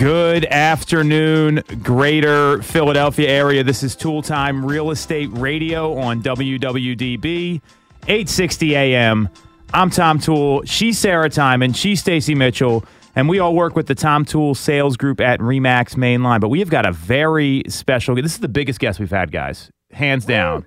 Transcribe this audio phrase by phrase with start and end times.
[0.00, 3.62] Good afternoon, greater Philadelphia area.
[3.62, 7.60] This is Tool Time Real Estate Radio on WWDB,
[8.08, 9.28] 860 AM.
[9.74, 10.62] I'm Tom Toole.
[10.64, 11.74] She's Sarah Timon.
[11.74, 12.82] She's Stacy Mitchell.
[13.14, 16.40] And we all work with the Tom Toole sales group at Remax Mainline.
[16.40, 19.70] But we have got a very special This is the biggest guest we've had, guys.
[19.92, 20.64] Hands down.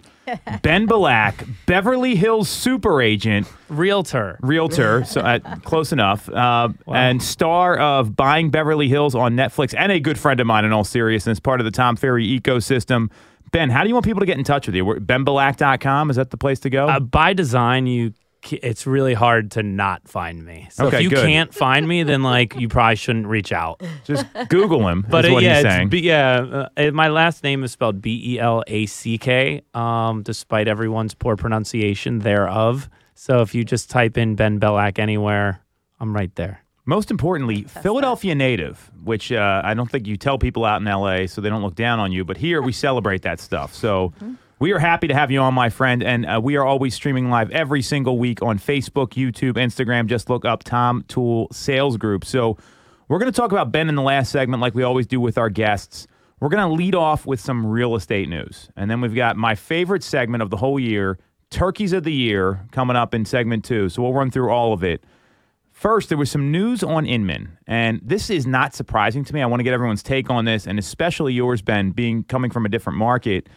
[0.61, 6.95] Ben Belack, Beverly Hills super agent, realtor, realtor, so uh, close enough, uh, wow.
[6.95, 10.65] and star of Buying Beverly Hills on Netflix, and a good friend of mine.
[10.65, 13.09] In all seriousness, part of the Tom Ferry ecosystem.
[13.51, 14.83] Ben, how do you want people to get in touch with you?
[14.83, 16.87] BenBelack.com is that the place to go?
[16.87, 18.13] Uh, by design, you
[18.51, 20.67] it's really hard to not find me.
[20.71, 21.25] So okay, if you good.
[21.25, 23.81] can't find me, then like you probably shouldn't reach out.
[24.03, 25.05] Just Google him.
[25.07, 26.67] but uh, yeah, B, yeah.
[26.75, 29.61] Uh, my last name is spelled B E L A C K.
[29.73, 32.89] Um, despite everyone's poor pronunciation thereof.
[33.15, 35.61] So if you just type in Ben Belack anywhere,
[35.99, 36.63] I'm right there.
[36.85, 40.85] Most importantly, That's Philadelphia native, which uh, I don't think you tell people out in
[40.85, 42.25] LA so they don't look down on you.
[42.25, 43.73] But here we celebrate that stuff.
[43.73, 44.13] So.
[44.17, 46.95] Mm-hmm we are happy to have you on, my friend, and uh, we are always
[46.95, 50.05] streaming live every single week on Facebook, YouTube, Instagram.
[50.05, 52.23] Just look up Tom Toole Sales Group.
[52.23, 52.55] So
[53.09, 55.37] we're going to talk about Ben in the last segment, like we always do with
[55.37, 56.07] our guests.
[56.39, 59.53] We're going to lead off with some real estate news, and then we've got my
[59.53, 61.19] favorite segment of the whole year,
[61.49, 63.89] Turkeys of the Year, coming up in segment two.
[63.89, 65.03] So we'll run through all of it.
[65.73, 69.41] First, there was some news on Inman, and this is not surprising to me.
[69.41, 72.65] I want to get everyone's take on this, and especially yours, Ben, being coming from
[72.65, 73.49] a different market.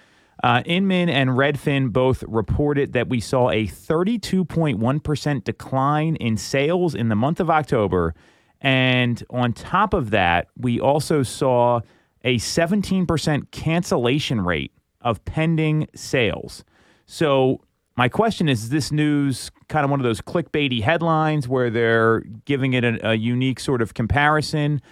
[0.42, 7.09] Uh, Inman and Redfin both reported that we saw a 32.1% decline in sales in
[7.09, 8.15] the month of October.
[8.61, 11.81] And on top of that, we also saw
[12.25, 16.64] a 17% cancellation rate of pending sales.
[17.07, 17.61] So,
[17.98, 22.20] my question is, is this news kind of one of those clickbaity headlines where they're
[22.45, 24.83] giving it a, a unique sort of comparison?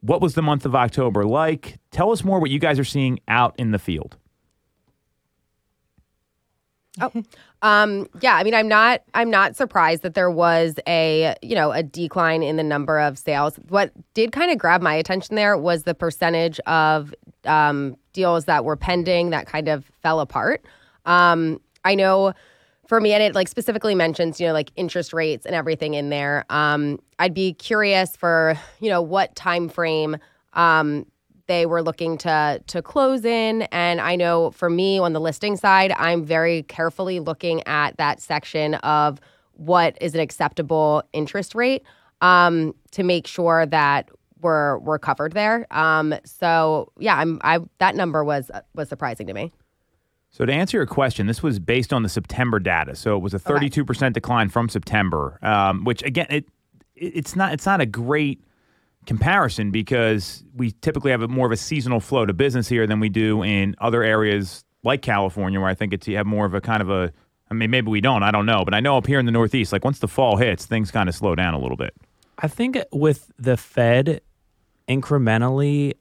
[0.00, 1.78] What was the month of October like?
[1.90, 4.18] Tell us more what you guys are seeing out in the field.
[7.00, 7.12] Oh,
[7.62, 8.34] um, yeah.
[8.34, 9.02] I mean, I'm not.
[9.14, 13.18] I'm not surprised that there was a you know a decline in the number of
[13.18, 13.56] sales.
[13.68, 18.64] What did kind of grab my attention there was the percentage of um, deals that
[18.64, 20.64] were pending that kind of fell apart.
[21.06, 22.34] Um, I know
[22.86, 26.10] for me, and it like specifically mentions you know like interest rates and everything in
[26.10, 26.44] there.
[26.50, 30.16] Um, I'd be curious for you know what time frame
[30.54, 31.06] um,
[31.50, 35.56] they were looking to to close in and i know for me on the listing
[35.56, 39.20] side i'm very carefully looking at that section of
[39.54, 41.82] what is an acceptable interest rate
[42.20, 44.08] um, to make sure that
[44.42, 49.34] we're we're covered there um, so yeah i'm i that number was was surprising to
[49.34, 49.52] me
[50.32, 52.94] so to answer your question, this was based on the September data.
[52.94, 54.10] So it was a 32% okay.
[54.10, 56.44] decline from September, um, which again, it
[56.94, 58.40] it's not it's not a great
[59.06, 63.00] comparison because we typically have a more of a seasonal flow to business here than
[63.00, 66.54] we do in other areas like California, where I think it's you have more of
[66.54, 67.12] a kind of a.
[67.50, 68.22] I mean, maybe we don't.
[68.22, 70.36] I don't know, but I know up here in the Northeast, like once the fall
[70.36, 71.94] hits, things kind of slow down a little bit.
[72.38, 74.20] I think with the Fed
[74.88, 75.94] incrementally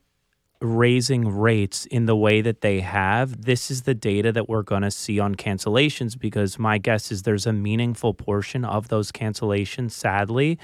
[0.62, 4.82] raising rates in the way that they have, this is the data that we're going
[4.82, 9.92] to see on cancellations because my guess is there's a meaningful portion of those cancellations,
[9.92, 10.60] sadly,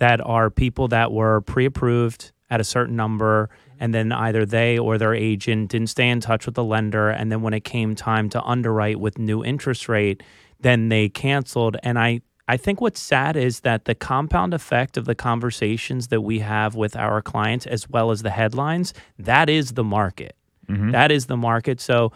[0.00, 4.76] that are people that were pre approved at a certain number and then either they
[4.76, 7.94] or their agent didn't stay in touch with the lender and then when it came
[7.94, 10.22] time to underwrite with new interest rate
[10.60, 11.76] then they canceled.
[11.82, 16.22] And i i think what's sad is that the compound effect of the conversations that
[16.22, 20.34] we have with our clients as well as the headlines that is the market.
[20.68, 20.90] Mm-hmm.
[20.92, 21.80] that is the market.
[21.80, 22.12] So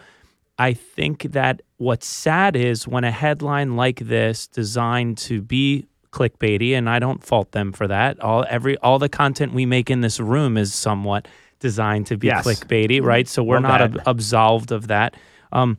[0.57, 5.85] i think that what's sad is when a headline like this designed to be
[6.15, 8.19] clickbaity, and I don't fault them for that.
[8.21, 11.27] All every all the content we make in this room is somewhat
[11.59, 12.45] designed to be yes.
[12.45, 13.27] clickbaity, right?
[13.27, 15.15] So we're not ab- absolved of that.
[15.51, 15.77] Um,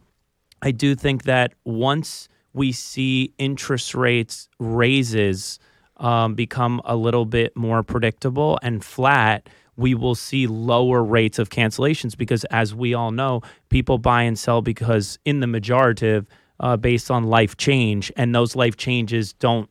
[0.63, 5.59] I do think that once we see interest rates raises
[5.99, 11.51] um, become a little bit more predictable and flat, we will see lower rates of
[11.51, 16.27] cancellations because, as we all know, people buy and sell because in the majorative,
[16.61, 19.69] uh, based on life change, and those life changes don't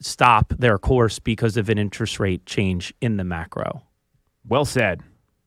[0.00, 3.82] stop their course because of an interest rate change in the macro.
[4.48, 5.02] Well said.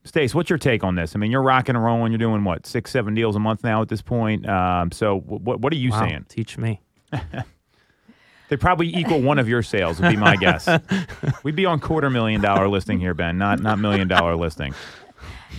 [0.06, 1.16] Stace, what's your take on this?
[1.16, 2.12] I mean, you're rocking and rolling.
[2.12, 4.46] You're doing what, six, seven deals a month now at this point.
[4.46, 6.26] Um, so, what what are you wow, saying?
[6.28, 6.82] Teach me.
[8.48, 10.68] they probably equal one of your sales, would be my guess.
[11.42, 14.74] We'd be on quarter million dollar listing here, Ben, not not million dollar listing.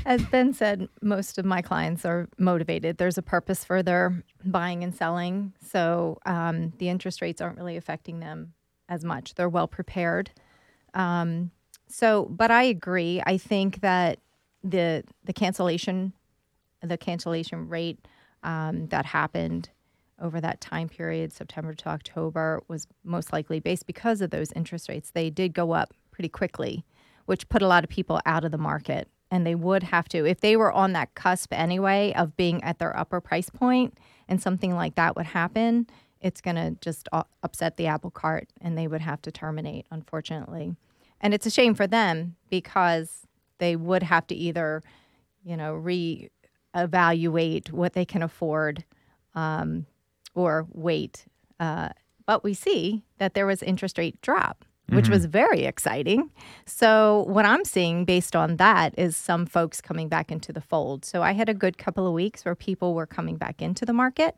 [0.05, 2.97] As Ben said, most of my clients are motivated.
[2.97, 5.53] There's a purpose for their buying and selling.
[5.61, 8.53] So um, the interest rates aren't really affecting them
[8.89, 9.35] as much.
[9.35, 10.31] They're well prepared.
[10.93, 11.51] Um,
[11.87, 13.21] So, but I agree.
[13.25, 14.19] I think that
[14.63, 16.13] the the cancellation,
[16.81, 17.99] the cancellation rate
[18.43, 19.69] um, that happened
[20.19, 24.89] over that time period, September to October, was most likely based because of those interest
[24.89, 25.11] rates.
[25.11, 26.85] They did go up pretty quickly,
[27.25, 29.07] which put a lot of people out of the market.
[29.35, 32.79] And they would have to, if they were on that cusp anyway of being at
[32.79, 33.97] their upper price point
[34.29, 35.87] and something like that would happen,
[36.21, 37.09] it's going to just
[37.43, 40.77] upset the apple cart and they would have to terminate, unfortunately.
[41.19, 43.27] And it's a shame for them because
[43.57, 44.81] they would have to either,
[45.43, 48.85] you know, re-evaluate what they can afford
[49.33, 49.85] um,
[50.33, 51.25] or wait.
[51.59, 51.89] Uh,
[52.25, 55.31] but we see that there was interest rate drop, which was mm-hmm.
[55.31, 56.29] very exciting.
[56.65, 61.05] So what I'm seeing based on that is some folks coming back into the fold.
[61.05, 63.93] So I had a good couple of weeks where people were coming back into the
[63.93, 64.35] market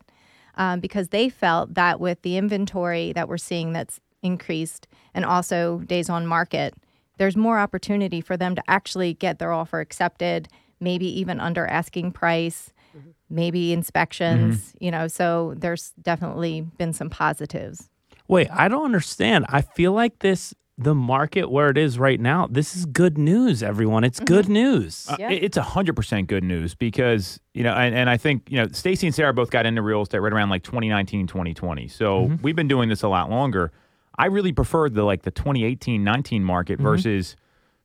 [0.56, 5.78] um, because they felt that with the inventory that we're seeing that's increased and also
[5.80, 6.74] days on market,
[7.18, 10.48] there's more opportunity for them to actually get their offer accepted,
[10.80, 13.10] maybe even under asking price, mm-hmm.
[13.28, 14.84] maybe inspections, mm-hmm.
[14.84, 15.08] you know.
[15.08, 17.90] So there's definitely been some positives.
[18.28, 19.46] Wait, I don't understand.
[19.48, 22.46] I feel like this the market where it is right now.
[22.48, 24.04] This is good news, everyone.
[24.04, 24.32] It's mm-hmm.
[24.32, 25.08] good news.
[25.08, 25.30] Uh, Yeah.
[25.30, 28.68] It's a hundred percent good news because you know, and, and I think you know,
[28.70, 31.88] Stacy and Sarah both got into real estate right around like 2019, 2020.
[31.88, 32.42] So mm-hmm.
[32.42, 33.72] we've been doing this a lot longer.
[34.16, 36.84] I really preferred the like the 2018, 19 market mm-hmm.
[36.84, 37.34] versus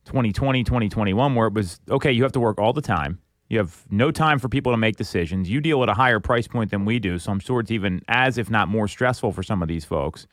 [0.05, 2.11] 2020, 2021, where it was okay.
[2.11, 3.19] You have to work all the time.
[3.53, 5.47] You have no time for people to make decisions.
[5.47, 8.01] You deal at a higher price point than we do, so I'm sure it's even
[8.07, 10.25] as, if not more, stressful for some of these folks.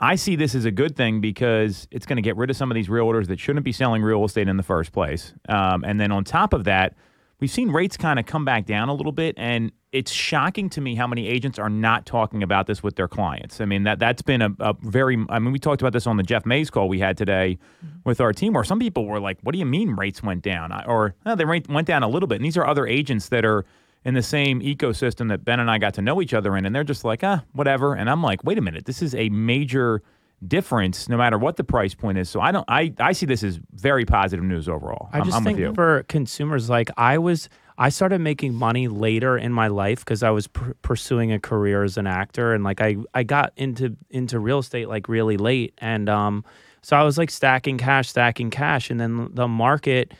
[0.00, 2.68] I see this as a good thing because it's going to get rid of some
[2.68, 5.32] of these realtors that shouldn't be selling real estate in the first place.
[5.48, 6.96] Um, and then on top of that,
[7.40, 10.80] we've seen rates kind of come back down a little bit, and it's shocking to
[10.80, 13.60] me how many agents are not talking about this with their clients.
[13.60, 15.24] I mean that that's been a, a very.
[15.28, 17.58] I mean, we talked about this on the Jeff Mays call we had today
[18.04, 20.72] with our team, where some people were like, "What do you mean rates went down?"
[20.86, 22.36] Or no, they went down a little bit.
[22.36, 23.64] And these are other agents that are
[24.04, 26.74] in the same ecosystem that Ben and I got to know each other in, and
[26.74, 27.94] they're just like, ah, whatever.
[27.94, 30.02] And I'm like, wait a minute, this is a major
[30.46, 32.28] difference no matter what the price point is.
[32.30, 35.08] So I don't I, I see this as very positive news overall.
[35.12, 37.48] I I'm- just I'm think for consumers, like I was,
[37.78, 41.82] I started making money later in my life because I was pr- pursuing a career
[41.82, 45.72] as an actor, and like I, I got into into real estate like really late,
[45.78, 46.44] and um,
[46.82, 50.12] so I was like stacking cash, stacking cash, and then the market.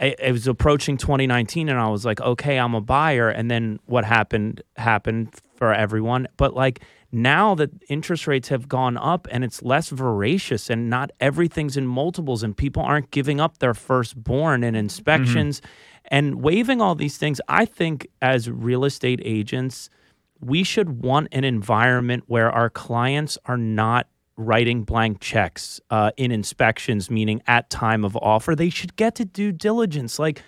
[0.00, 3.28] It, it was approaching 2019, and I was like, okay, I'm a buyer.
[3.28, 6.26] And then what happened happened for everyone.
[6.38, 6.80] But like
[7.12, 11.86] now that interest rates have gone up and it's less voracious and not everything's in
[11.86, 15.60] multiples and people aren't giving up their firstborn and inspections
[16.04, 19.90] and waiving all these things, I think as real estate agents,
[20.40, 26.32] we should want an environment where our clients are not writing blank checks uh, in
[26.32, 28.56] inspections, meaning at time of offer.
[28.56, 30.18] They should get to due diligence.
[30.18, 30.42] Like,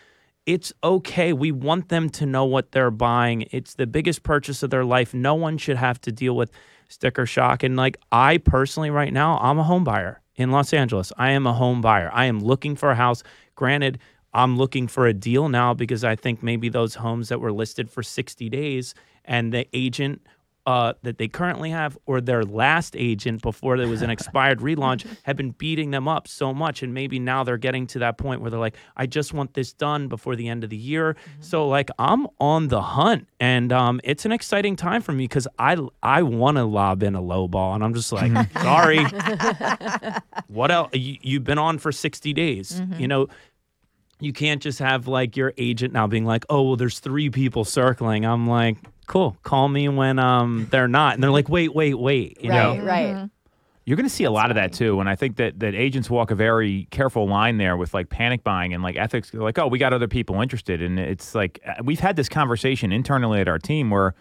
[0.47, 1.33] it's okay.
[1.33, 3.47] We want them to know what they're buying.
[3.51, 5.15] It's the biggest purchase of their life.
[5.15, 6.51] No one should have to deal with
[6.89, 7.63] sticker shock.
[7.63, 11.13] And like I personally, right now, I'm a home buyer in Los Angeles.
[11.17, 12.11] I am a home buyer.
[12.13, 13.23] I am looking for a house.
[13.55, 13.99] Granted,
[14.35, 17.91] I'm looking for a deal now because I think maybe those homes that were listed
[17.91, 18.95] for 60 days
[19.25, 20.23] and the agent
[20.67, 25.07] uh, that they currently have or their last agent before there was an expired relaunch
[25.25, 26.83] had been beating them up so much.
[26.83, 29.73] And maybe now they're getting to that point where they're like i just want this
[29.73, 31.17] done before the end of the year.
[31.41, 33.29] So like i'm on the hunt.
[33.41, 37.15] And um, it's an exciting time for me because i i want to lob in
[37.15, 37.75] a low ball.
[37.75, 38.33] And i'm just like
[38.63, 39.05] sorry.
[40.49, 43.27] What else you, you've been on for 60 days you know
[44.23, 47.65] you can't just have like your agent now being like, "Oh, well, there's three people
[47.65, 48.77] circling." I'm like,
[49.07, 52.79] "Cool, call me when um they're not." And they're like, "Wait, wait, wait." You right,
[52.79, 53.29] know, right.
[53.85, 56.09] You're going to see a lot of that too, and I think that that agents
[56.09, 59.31] walk a very careful line there with like panic buying and like ethics.
[59.31, 62.29] They're like, oh, we got other people interested, and it's like uh, we've had this
[62.29, 64.15] conversation internally at our team where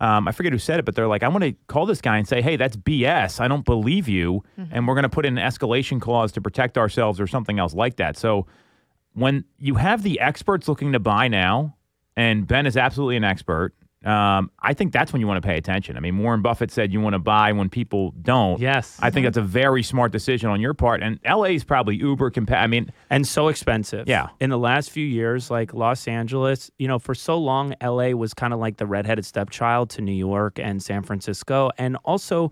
[0.00, 2.16] um, I forget who said it, but they're like, I want to call this guy
[2.16, 3.38] and say, hey, that's BS.
[3.38, 6.78] I don't believe you, and we're going to put in an escalation clause to protect
[6.78, 8.16] ourselves or something else like that.
[8.16, 8.46] So
[9.14, 11.76] when you have the experts looking to buy now,
[12.16, 13.74] and Ben is absolutely an expert.
[14.04, 15.96] Um, I think that's when you want to pay attention.
[15.96, 18.60] I mean, Warren Buffett said you want to buy when people don't.
[18.60, 18.98] Yes.
[19.00, 21.04] I think that's a very smart decision on your part.
[21.04, 24.08] And LA is probably uber compa- I mean, and so expensive.
[24.08, 24.28] Yeah.
[24.40, 28.34] In the last few years, like Los Angeles, you know, for so long, LA was
[28.34, 31.70] kind of like the redheaded stepchild to New York and San Francisco.
[31.78, 32.50] And also,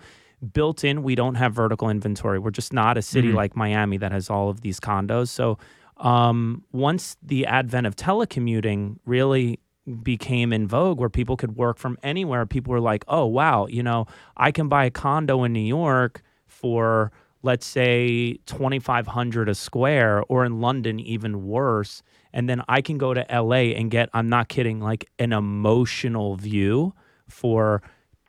[0.53, 2.39] built in, we don't have vertical inventory.
[2.39, 5.29] We're just not a city like Miami that has all of these condos.
[5.29, 5.59] So,
[6.01, 9.61] um, once the advent of telecommuting really
[10.03, 13.83] became in vogue where people could work from anywhere, people were like, oh, wow, you
[13.83, 20.23] know, I can buy a condo in New York for let's say 2500 a square
[20.29, 22.03] or in London even worse
[22.33, 26.37] and then I can go to LA and get I'm not kidding like an emotional
[26.37, 26.95] view
[27.29, 27.83] for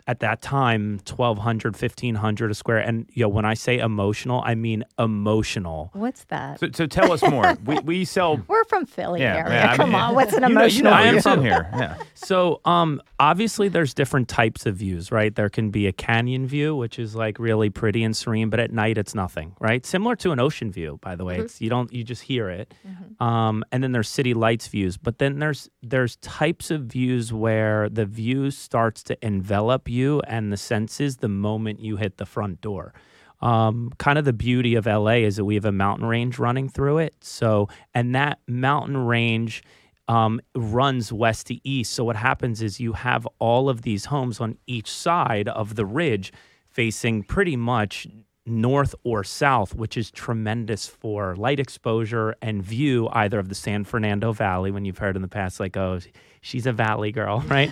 [0.07, 4.55] at that time 1200 1500 a square and you know when i say emotional i
[4.55, 6.59] mean emotional What's that?
[6.59, 7.55] So, so tell us more.
[7.65, 8.39] we, we sell.
[8.47, 9.53] We're from Philly Yeah, area.
[9.53, 10.77] yeah, I Come mean, on, what's an you know- emotional?
[10.77, 11.69] You know, I am from here.
[11.81, 11.97] Yeah.
[12.15, 16.75] so um obviously there's different types of views right there can be a canyon view
[16.75, 20.31] which is like really pretty and serene but at night it's nothing right similar to
[20.31, 22.73] an ocean view by the way it's you don't you just hear it
[23.19, 27.89] um and then there's city lights views but then there's there's types of views where
[27.89, 32.61] the view starts to envelop you and the senses the moment you hit the front
[32.61, 32.93] door
[33.41, 36.69] um, kind of the beauty of LA is that we have a mountain range running
[36.69, 37.15] through it.
[37.21, 39.63] So, and that mountain range
[40.07, 41.93] um, runs west to east.
[41.93, 45.85] So, what happens is you have all of these homes on each side of the
[45.85, 46.31] ridge
[46.69, 48.07] facing pretty much
[48.45, 53.83] north or south, which is tremendous for light exposure and view either of the San
[53.83, 55.99] Fernando Valley when you've heard in the past, like, oh,
[56.41, 57.71] she's a valley girl, right?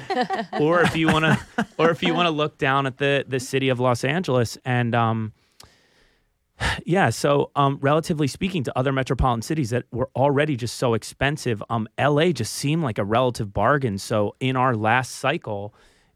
[0.59, 3.39] or if you want to, or if you want to look down at the the
[3.39, 5.33] city of Los Angeles and um,
[6.85, 11.63] yeah, so um, relatively speaking to other metropolitan cities that were already just so expensive,
[11.69, 13.97] um, LA just seemed like a relative bargain.
[13.97, 15.73] So in our last cycle,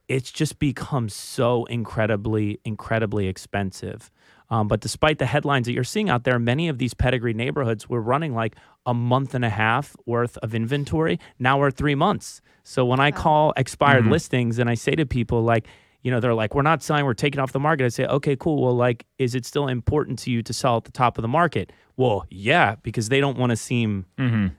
[0.08, 4.12] it's just become so incredibly, incredibly expensive.
[4.50, 7.90] Um, but despite the headlines that you're seeing out there, many of these pedigree neighborhoods
[7.90, 11.20] were running like a month and a half worth of inventory.
[11.40, 12.42] Now we're three months.
[12.64, 15.68] So when I call expired listings and I say to people like,
[16.02, 17.86] you know, they're like, we're not selling, we're taking off the market.
[17.86, 18.62] I say, okay, cool.
[18.62, 21.30] Well, like, is it still important to you to sell at the top of the
[21.30, 21.72] market?
[21.96, 24.06] Well, yeah, because they don't want to seem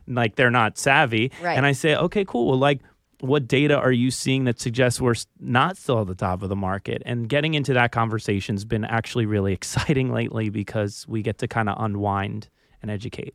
[0.07, 1.33] like they're not savvy.
[1.43, 1.57] Right.
[1.57, 2.49] And I say, okay, cool.
[2.49, 2.81] Well, like,
[3.21, 6.57] what data are you seeing that suggests we're not still at the top of the
[6.57, 7.03] market?
[7.07, 11.49] And getting into that conversation has been actually really exciting lately because we get to
[11.49, 12.49] kind of unwind
[12.83, 13.35] and educate.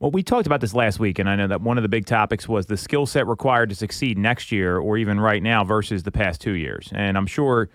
[0.00, 2.06] Well, we talked about this last week, and I know that one of the big
[2.06, 6.02] topics was the skill set required to succeed next year or even right now versus
[6.02, 6.90] the past two years.
[6.92, 7.68] And I'm sure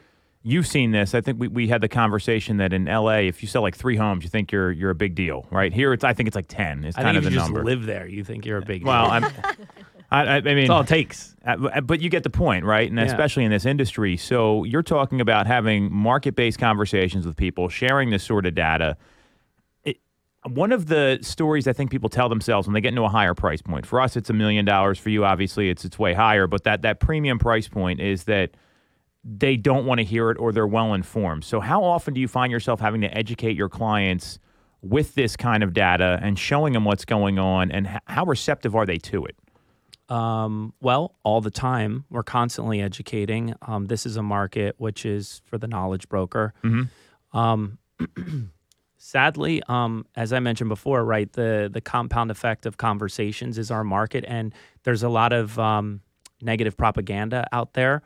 [0.44, 1.16] you've seen this.
[1.16, 3.96] I think we, we had the conversation that in LA, if you sell like three
[3.96, 5.72] homes, you think you're you're a big deal, right?
[5.72, 6.84] Here, it's I think it's like ten.
[6.84, 7.64] It's kind of if the you just number.
[7.64, 9.30] live there, you think you're a big well, deal.
[9.44, 9.56] I'm,
[10.10, 11.36] I, I, mean, That's all it takes.
[11.46, 12.90] Uh, but you get the point, right?
[12.90, 13.06] And Yeah.
[13.06, 14.16] especially in this industry.
[14.16, 18.96] So you're talking about having market based conversations with people, sharing this sort of data.
[19.84, 19.98] It,
[20.46, 23.34] one of the stories I think people tell themselves when they get into a higher
[23.34, 23.86] price point.
[23.86, 24.98] For us, it's a million dollars.
[24.98, 26.48] For you, obviously, it's it's way higher.
[26.48, 28.52] But that that premium price point is that
[29.26, 31.44] they don't want to hear it or they're well informed.
[31.44, 34.40] So how often do you find yourself having to educate your clients
[34.82, 38.86] with this kind of data and showing them what's going on, and how receptive are
[38.86, 39.36] they to it?
[40.10, 42.06] Um, well, all the time.
[42.10, 43.54] We're constantly educating.
[43.62, 46.54] Um, this is a market which is for the knowledge broker.
[47.34, 47.78] Um,
[48.98, 53.84] sadly, um, as I mentioned before, right, the the compound effect of conversations is our
[53.84, 56.02] market, and there's a lot of um,
[56.42, 58.02] negative propaganda out there.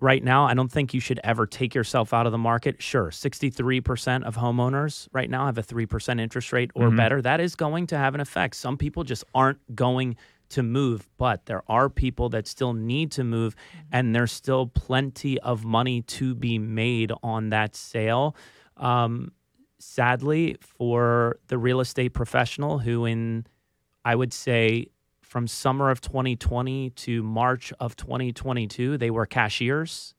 [0.00, 2.82] Right now, I don't think you should ever take yourself out of the market.
[2.82, 7.22] Sure, 63% of homeowners right now have a 3% interest rate or better.
[7.22, 8.56] That is going to have an effect.
[8.56, 10.16] Some people just aren't going
[10.50, 13.54] to move, but there are people that still need to move,
[13.92, 18.36] and there's still plenty of money to be made on that sale.
[18.76, 19.32] Um,
[19.78, 23.46] sadly, for the real estate professional who, in
[24.04, 24.88] I would say,
[25.22, 30.14] from summer of 2020 to March of 2022, they were cashiers.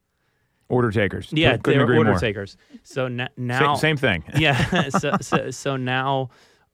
[0.68, 1.32] Order takers.
[1.32, 2.20] Yeah, they were order more.
[2.20, 2.58] takers.
[2.84, 4.24] So n- now, same thing.
[4.38, 4.90] yeah.
[4.90, 6.30] So, so, so now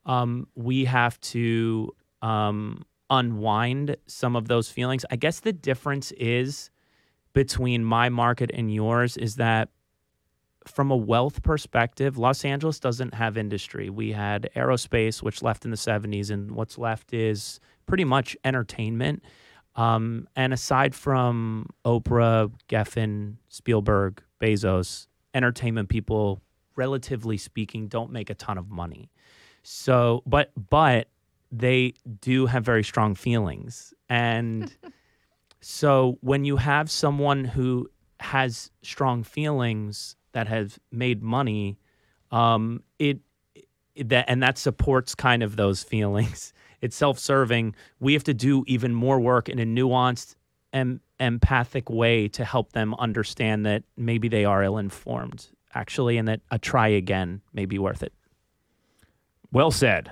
[0.05, 5.05] um, we have to um, unwind some of those feelings.
[5.11, 6.71] I guess the difference is
[7.33, 9.69] between my market and yours is that
[10.65, 13.89] from a wealth perspective, Los Angeles doesn't have industry.
[13.89, 19.23] We had aerospace, which left in the 70s, and what's left is pretty much entertainment.
[19.75, 26.41] Um, and aside from Oprah, Geffen, Spielberg, Bezos, entertainment people,
[26.75, 29.09] relatively speaking, don't make a ton of money.
[29.63, 31.07] So, but but
[31.51, 34.73] they do have very strong feelings, and
[35.61, 37.89] so when you have someone who
[38.19, 41.77] has strong feelings that has made money,
[42.31, 43.19] um, it,
[43.95, 46.53] it that and that supports kind of those feelings.
[46.81, 47.75] It's self-serving.
[47.99, 50.33] We have to do even more work in a nuanced
[50.73, 56.41] and empathic way to help them understand that maybe they are ill-informed, actually, and that
[56.49, 58.13] a try again may be worth it.
[59.51, 60.09] Well said.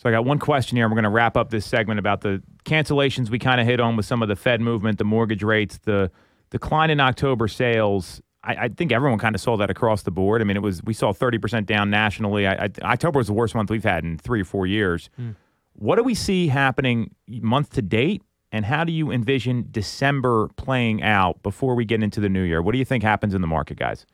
[0.00, 0.86] So I got one question here.
[0.86, 3.80] and We're going to wrap up this segment about the cancellations we kind of hit
[3.80, 6.10] on with some of the Fed movement, the mortgage rates, the
[6.48, 8.22] decline in October sales.
[8.42, 10.40] I, I think everyone kind of saw that across the board.
[10.40, 12.46] I mean, it was we saw 30% down nationally.
[12.46, 15.10] I, I, October was the worst month we've had in three or four years.
[15.16, 15.32] Hmm.
[15.74, 18.22] What do we see happening month to date?
[18.52, 22.62] And how do you envision December playing out before we get into the new year?
[22.62, 24.06] What do you think happens in the market, guys?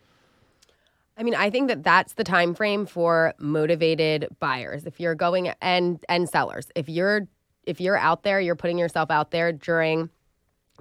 [1.17, 4.85] I mean, I think that that's the time frame for motivated buyers.
[4.85, 7.27] If you're going and and sellers, if you're
[7.65, 10.11] if you're out there, you're putting yourself out there during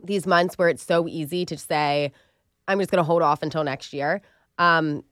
[0.03, 2.11] these months where it's so easy to say,
[2.67, 4.21] "I'm just going to hold off until next year."
[4.57, 5.03] Um,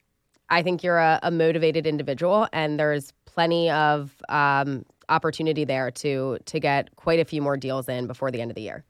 [0.50, 6.38] I think you're a, a motivated individual, and there's plenty of um, opportunity there to
[6.46, 8.84] to get quite a few more deals in before the end of the year.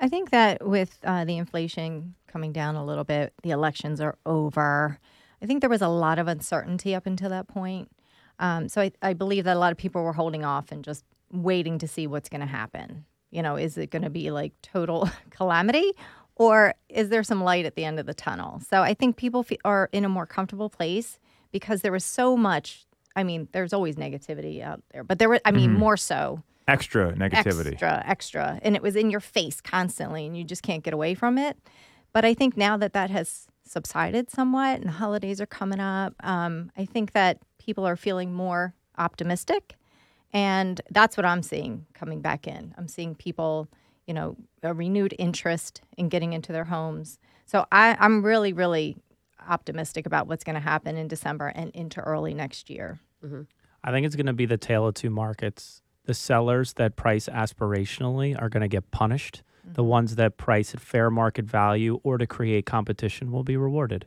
[0.00, 4.16] I think that with uh, the inflation coming down a little bit, the elections are
[4.24, 4.98] over.
[5.42, 7.90] I think there was a lot of uncertainty up until that point.
[8.38, 11.04] Um, so I, I believe that a lot of people were holding off and just
[11.30, 13.04] waiting to see what's going to happen.
[13.30, 15.92] You know, is it going to be like total calamity
[16.36, 18.60] or is there some light at the end of the tunnel?
[18.68, 21.18] So I think people fe- are in a more comfortable place
[21.50, 22.86] because there was so much.
[23.14, 27.12] I mean, there's always negativity out there, but there were, I mean, more so Extra
[27.12, 27.72] negativity.
[27.72, 31.14] extra, extra, and it was in your face constantly, and you just can't get away
[31.14, 31.58] from it.
[32.12, 36.14] But I think now that that has subsided somewhat, and the holidays are coming up,
[36.22, 39.76] um, I think that people are feeling more optimistic,
[40.32, 42.74] and that's what I'm seeing coming back in.
[42.76, 43.68] I'm seeing people,
[44.06, 47.18] you know, a renewed interest in getting into their homes.
[47.46, 48.96] So I, I'm really, really
[49.48, 53.00] optimistic about what's going to happen in December and into early next year.
[53.84, 55.82] I think it's going to be the tale of two markets.
[56.04, 59.42] The sellers that price aspirationally are going to get punished.
[59.64, 64.06] The ones that price at fair market value or to create competition will be rewarded.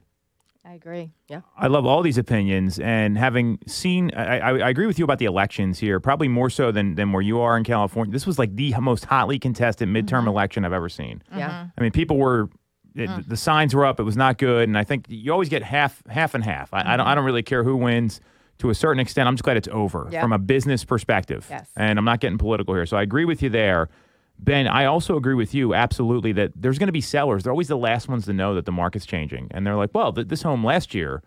[0.64, 1.12] I agree.
[1.30, 1.42] Yeah.
[1.58, 5.20] I love all these opinions, and having seen, I, I, I agree with you about
[5.20, 8.12] the elections here, probably more so than than where you are in California.
[8.12, 10.30] This was like the most hotly contested midterm mm-hmm.
[10.30, 11.22] election I've ever seen.
[11.30, 11.40] Mm-hmm.
[11.40, 11.68] Yeah.
[11.78, 12.50] I mean, people were.
[12.96, 13.28] It, mm.
[13.28, 14.00] The signs were up.
[14.00, 16.74] It was not good, and I think you always get half, half and half.
[16.74, 17.10] I, I don't, mm-hmm.
[17.10, 18.22] I don't really care who wins.
[18.60, 20.22] To a certain extent, I'm just glad it's over Yeah.
[20.22, 21.46] from a business perspective.
[21.50, 21.70] Yes.
[21.76, 23.90] And I'm not getting political here, so I agree with you there.
[24.38, 27.44] Ben, I also agree with you absolutely that there's going to be sellers.
[27.44, 30.12] They're always the last ones to know that the market's changing, and they're like, "Well,
[30.12, 31.24] th- this home last year,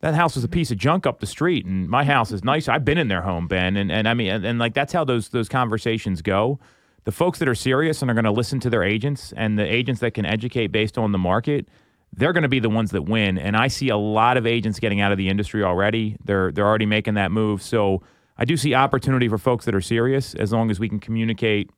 [0.00, 2.68] that house was a piece of junk up the street, and my house is nice.
[2.68, 5.04] I've been in their home, Ben, and and I mean, and, and like that's how
[5.04, 6.58] those those conversations go.
[7.04, 9.64] The folks that are serious and are going to listen to their agents, and the
[9.64, 11.66] agents that can educate based on the market,
[12.12, 13.38] they're going to be the ones that win.
[13.38, 16.16] And I see a lot of agents getting out of the industry already.
[16.24, 17.62] They're they're already making that move.
[17.62, 18.02] So
[18.38, 21.70] I do see opportunity for folks that are serious as long as we can communicate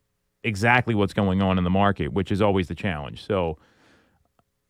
[0.45, 3.25] exactly what's going on in the market, which is always the challenge.
[3.25, 3.59] So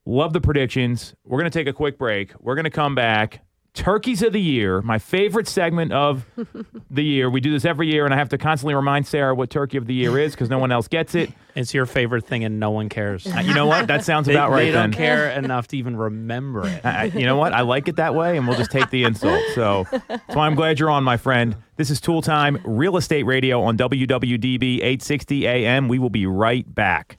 [0.05, 1.15] love the predictions.
[1.25, 2.33] We're going to take a quick break.
[2.41, 3.45] We're going to come back.
[3.75, 6.27] Turkeys of the year, my favorite segment of
[6.91, 7.31] the year.
[7.31, 9.87] We do this every year, and I have to constantly remind Sarah what turkey of
[9.87, 11.31] the year is because no one else gets it.
[11.55, 13.27] It's your favorite thing, and no one cares.
[13.27, 13.87] Uh, You know what?
[13.87, 14.93] That sounds They, about right they don't then.
[14.93, 16.81] care enough to even remember it.
[16.85, 17.53] I- you know what?
[17.53, 19.39] I like it that way, and we'll just take the insult.
[19.55, 21.55] So that's why I'm glad you're on, my friend.
[21.77, 25.89] This is Tool Time Real Estate Radio on WWDB 860 AM.
[25.89, 27.19] We will be right back.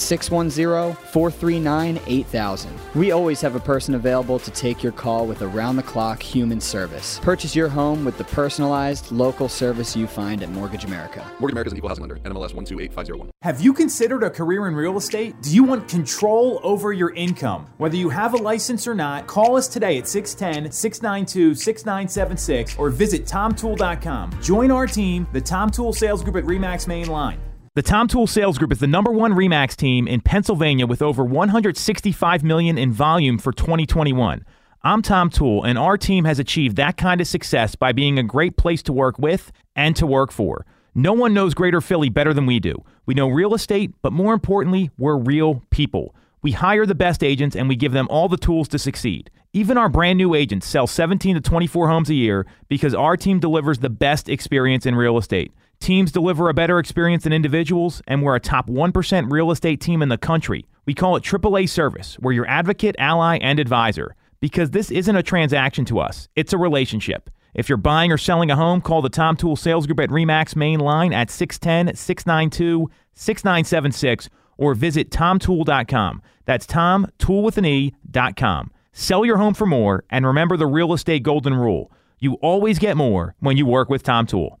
[0.01, 2.71] 610 439 8000.
[2.95, 6.59] We always have a person available to take your call with around the clock human
[6.59, 7.19] service.
[7.21, 11.25] Purchase your home with the personalized local service you find at Mortgage America.
[11.39, 12.15] Mortgage America is an equal housing lender.
[12.17, 13.31] NMLS 128501.
[13.41, 15.41] Have you considered a career in real estate?
[15.41, 17.67] Do you want control over your income?
[17.77, 22.89] Whether you have a license or not, call us today at 610 692 6976 or
[22.89, 24.41] visit TomToole.com.
[24.41, 27.39] Join our team, the Tom Toole Sales Group at REMAX Main Line.
[27.73, 31.23] The Tom Toole Sales Group is the number one Remax team in Pennsylvania with over
[31.23, 34.43] 165 million in volume for 2021.
[34.83, 38.23] I'm Tom Toole, and our team has achieved that kind of success by being a
[38.23, 40.65] great place to work with and to work for.
[40.93, 42.75] No one knows Greater Philly better than we do.
[43.05, 46.13] We know real estate, but more importantly, we're real people.
[46.41, 49.31] We hire the best agents and we give them all the tools to succeed.
[49.53, 53.39] Even our brand new agents sell 17 to 24 homes a year because our team
[53.39, 55.53] delivers the best experience in real estate.
[55.81, 60.03] Teams deliver a better experience than individuals, and we're a top 1% real estate team
[60.03, 60.67] in the country.
[60.85, 62.17] We call it AAA service.
[62.19, 66.57] We're your advocate, ally, and advisor because this isn't a transaction to us, it's a
[66.57, 67.29] relationship.
[67.53, 70.55] If you're buying or selling a home, call the Tom Toole Sales Group at REMAX
[70.55, 76.21] main line at 610 692 6976 or visit tomtoole.com.
[76.45, 78.71] That's Tom, tool with an E, dot com.
[78.93, 81.91] Sell your home for more and remember the real estate golden rule.
[82.19, 84.60] You always get more when you work with Tom Toole.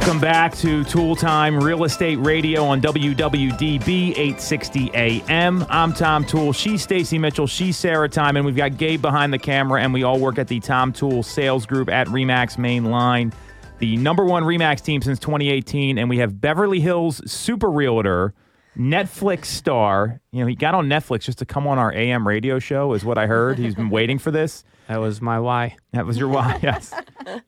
[0.00, 5.66] Welcome back to Tool Time Real Estate Radio on WWDB 860 AM.
[5.68, 6.54] I'm Tom Toole.
[6.54, 7.46] She's Stacy Mitchell.
[7.46, 8.36] She's Sarah Time.
[8.38, 11.22] And We've got Gabe behind the camera, and we all work at the Tom Toole
[11.22, 13.34] Sales Group at Remax Main Line,
[13.78, 15.98] the number one Remax team since 2018.
[15.98, 18.32] And we have Beverly Hills Super Realtor,
[18.76, 20.20] Netflix star.
[20.32, 23.04] You know, he got on Netflix just to come on our AM radio show, is
[23.04, 23.58] what I heard.
[23.58, 24.64] He's been waiting for this.
[24.88, 25.76] That was my why.
[25.92, 26.92] That was your why, yes.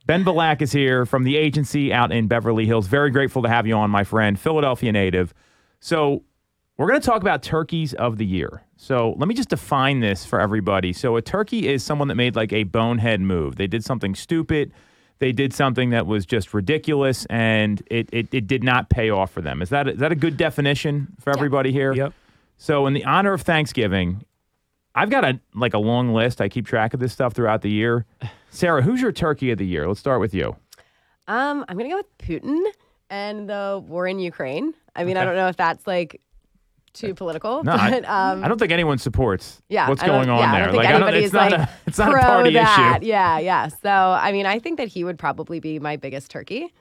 [0.07, 2.87] Ben Belack is here from the agency out in Beverly Hills.
[2.87, 5.35] Very grateful to have you on, my friend, Philadelphia native.
[5.81, 6.23] So,
[6.79, 8.63] we're going to talk about turkeys of the year.
[8.77, 10.93] So, let me just define this for everybody.
[10.93, 13.57] So, a turkey is someone that made like a bonehead move.
[13.57, 14.73] They did something stupid,
[15.23, 19.31] they did something that was just ridiculous, and it, it, it did not pay off
[19.31, 19.63] for them.
[19.63, 21.93] Is that, is that a good definition for everybody here?
[21.93, 22.13] Yep.
[22.57, 24.25] So, in the honor of Thanksgiving,
[24.97, 26.41] I've got a like a long list.
[26.41, 28.05] I keep track of this stuff throughout the year.
[28.51, 29.87] Sarah, who's your turkey of the year?
[29.87, 30.57] Let's start with you.
[31.29, 32.61] Um, I'm gonna go with Putin
[33.09, 34.75] and the war in Ukraine.
[34.97, 36.21] I mean, I don't know if that's like
[36.93, 40.39] too political, No, I- but um, I don't think anyone supports yeah, what's going on
[40.41, 40.63] yeah, there.
[40.63, 42.53] I don't think like, I don't, anybody's it's not like a it's not a party
[42.55, 42.99] that.
[43.03, 43.09] issue.
[43.09, 43.69] Yeah, yeah.
[43.69, 46.73] So I mean, I think that he would probably be my biggest turkey.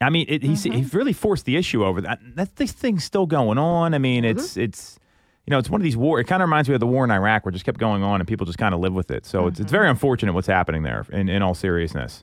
[0.00, 0.76] I mean, it, he's Mm-hmm.
[0.78, 2.20] he really forced the issue over that.
[2.36, 3.94] That this thing's still going on.
[3.94, 4.60] I mean, it's Mm-hmm.
[4.60, 4.98] it's
[5.46, 6.20] you know, it's one of these war.
[6.20, 8.02] It kind of reminds me of the war in Iraq, where it just kept going
[8.02, 9.24] on, and people just kind of live with it.
[9.24, 9.62] So it's, Mm-hmm.
[9.62, 11.06] it's very unfortunate what's happening there.
[11.10, 12.22] In in all seriousness,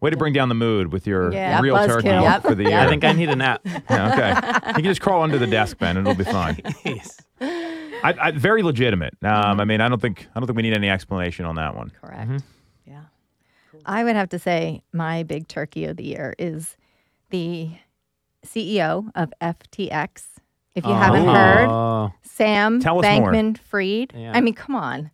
[0.00, 1.86] way to bring down the mood with your Yeah, real buzzkill.
[1.88, 2.42] turkey Yep.
[2.42, 2.78] for the year.
[2.78, 3.60] I think I need a nap.
[3.90, 4.68] Yeah, okay.
[4.68, 6.54] You can just crawl under the desk, Ben, and it'll be fine.
[6.84, 7.18] Jeez.
[7.40, 9.14] I, I, very legitimate.
[9.24, 11.74] Um, I mean, I don't think I don't think we need any explanation on that
[11.74, 11.90] one.
[12.00, 12.42] Correct.
[12.86, 13.02] Yeah.
[13.86, 16.76] I would have to say my big turkey of the year is
[17.30, 17.70] the
[18.46, 20.24] CEO of FTX.
[20.74, 23.32] If you haven't heard, Oh, Sam Tell us more.
[23.32, 24.12] Bankman Fried.
[24.14, 24.30] Yeah.
[24.32, 25.10] I mean, come on.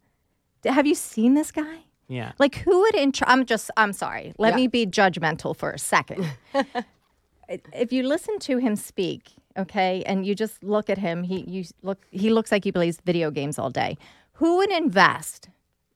[0.62, 1.84] D- Have you seen this guy?
[2.08, 2.32] Yeah.
[2.38, 3.26] Like, who would intro?
[3.28, 4.34] I'm just, I'm sorry.
[4.38, 4.56] Let Yeah.
[4.56, 6.26] me be judgmental for a second.
[7.48, 11.64] if you listen to him speak, okay, and you just look at him, he you
[11.82, 13.96] look he looks like he plays video games all day.
[14.34, 15.48] Who would invest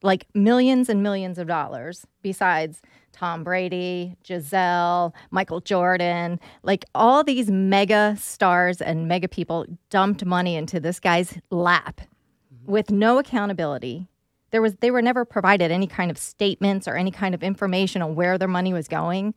[0.03, 2.81] like millions and millions of dollars besides
[3.13, 10.55] Tom Brady, Gisele, Michael Jordan, like all these mega stars and mega people dumped money
[10.55, 12.71] into this guy's lap mm-hmm.
[12.71, 14.07] with no accountability.
[14.51, 18.03] There was they were never provided any kind of statements or any kind of information
[18.03, 19.35] on where their money was going.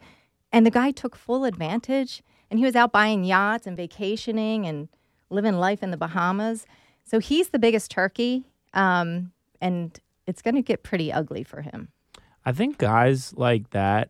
[0.52, 4.90] And the guy took full advantage and he was out buying yachts and vacationing and
[5.30, 6.66] living life in the Bahamas.
[7.04, 8.46] So he's the biggest turkey.
[8.74, 9.98] Um, and
[10.28, 11.90] it's going to get pretty ugly for him.
[12.46, 14.10] I think guys like that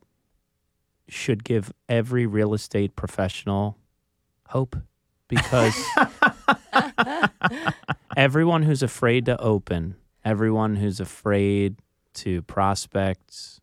[1.08, 3.78] should give every real estate professional
[4.48, 4.76] hope
[5.28, 5.76] because
[8.18, 11.78] everyone who's afraid to open, everyone who's afraid
[12.14, 13.62] to prospect,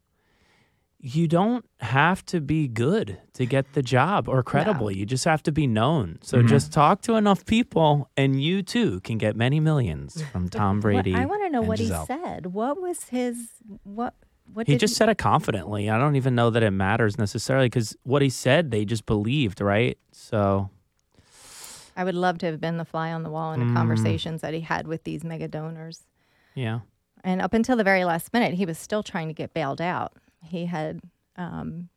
[1.00, 4.90] you don't have to be good to get the job or credible.
[4.90, 6.18] You just have to be known.
[6.22, 6.48] So mm-hmm.
[6.48, 10.82] just talk to enough people and you too can get many millions from Tom What-
[10.82, 11.14] Brady.
[11.14, 12.00] I want to know what Gisele.
[12.00, 12.46] he said.
[12.46, 13.50] What was his
[13.84, 14.14] what
[14.52, 15.90] what He did just said it confidently.
[15.90, 19.60] I don't even know that it matters necessarily because what he said, they just believed,
[19.60, 19.98] right?
[20.12, 20.70] So,
[21.96, 23.74] I would love to have been the fly on the wall in the mm.
[23.74, 26.06] conversations that he had with these mega donors.
[26.58, 26.80] Yeah.
[27.24, 30.12] And up until the very last minute, he was still trying to get bailed out.
[30.44, 31.00] He had
[31.36, 31.88] um,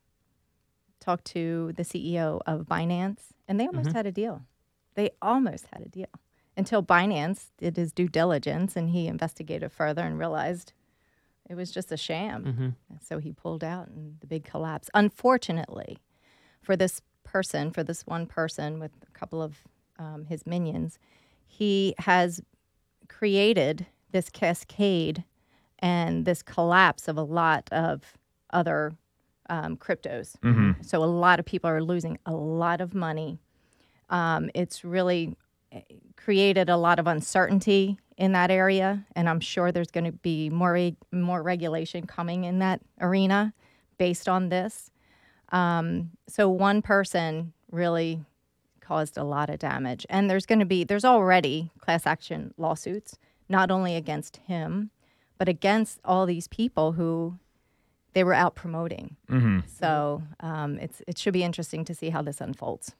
[1.00, 4.42] talked to the CEO of Binance, and they almost had a deal.
[4.96, 6.08] They almost had a deal
[6.58, 10.74] until Binance did his due diligence and he investigated further and realized
[11.50, 12.44] it was just a sham.
[13.02, 14.90] So he pulled out and the big collapse.
[14.94, 15.98] Unfortunately,
[16.62, 19.60] for this person, for this one person with a couple of
[19.98, 21.00] um, his minions,
[21.48, 22.42] he has
[23.08, 25.24] created this cascade
[25.80, 28.18] and this collapse of a lot of
[28.52, 28.94] other
[29.50, 30.36] um, cryptos.
[30.84, 33.40] So a lot of people are losing a lot of money.
[34.10, 35.36] Um, it's really
[35.72, 35.82] eh,
[36.16, 40.50] created a lot of uncertainty in that area, and I'm sure there's going to be
[40.50, 43.54] more re- more regulation coming in that arena
[43.98, 44.92] based on this.
[45.52, 48.24] Um, so one person really
[48.80, 53.18] caused a lot of damage, and there's going to be there's already class action lawsuits,
[53.52, 54.90] not only against him,
[55.38, 57.38] but against all these people who
[58.14, 59.16] they were out promoting.
[59.80, 62.96] So um, it's it should be interesting to see how this unfolds.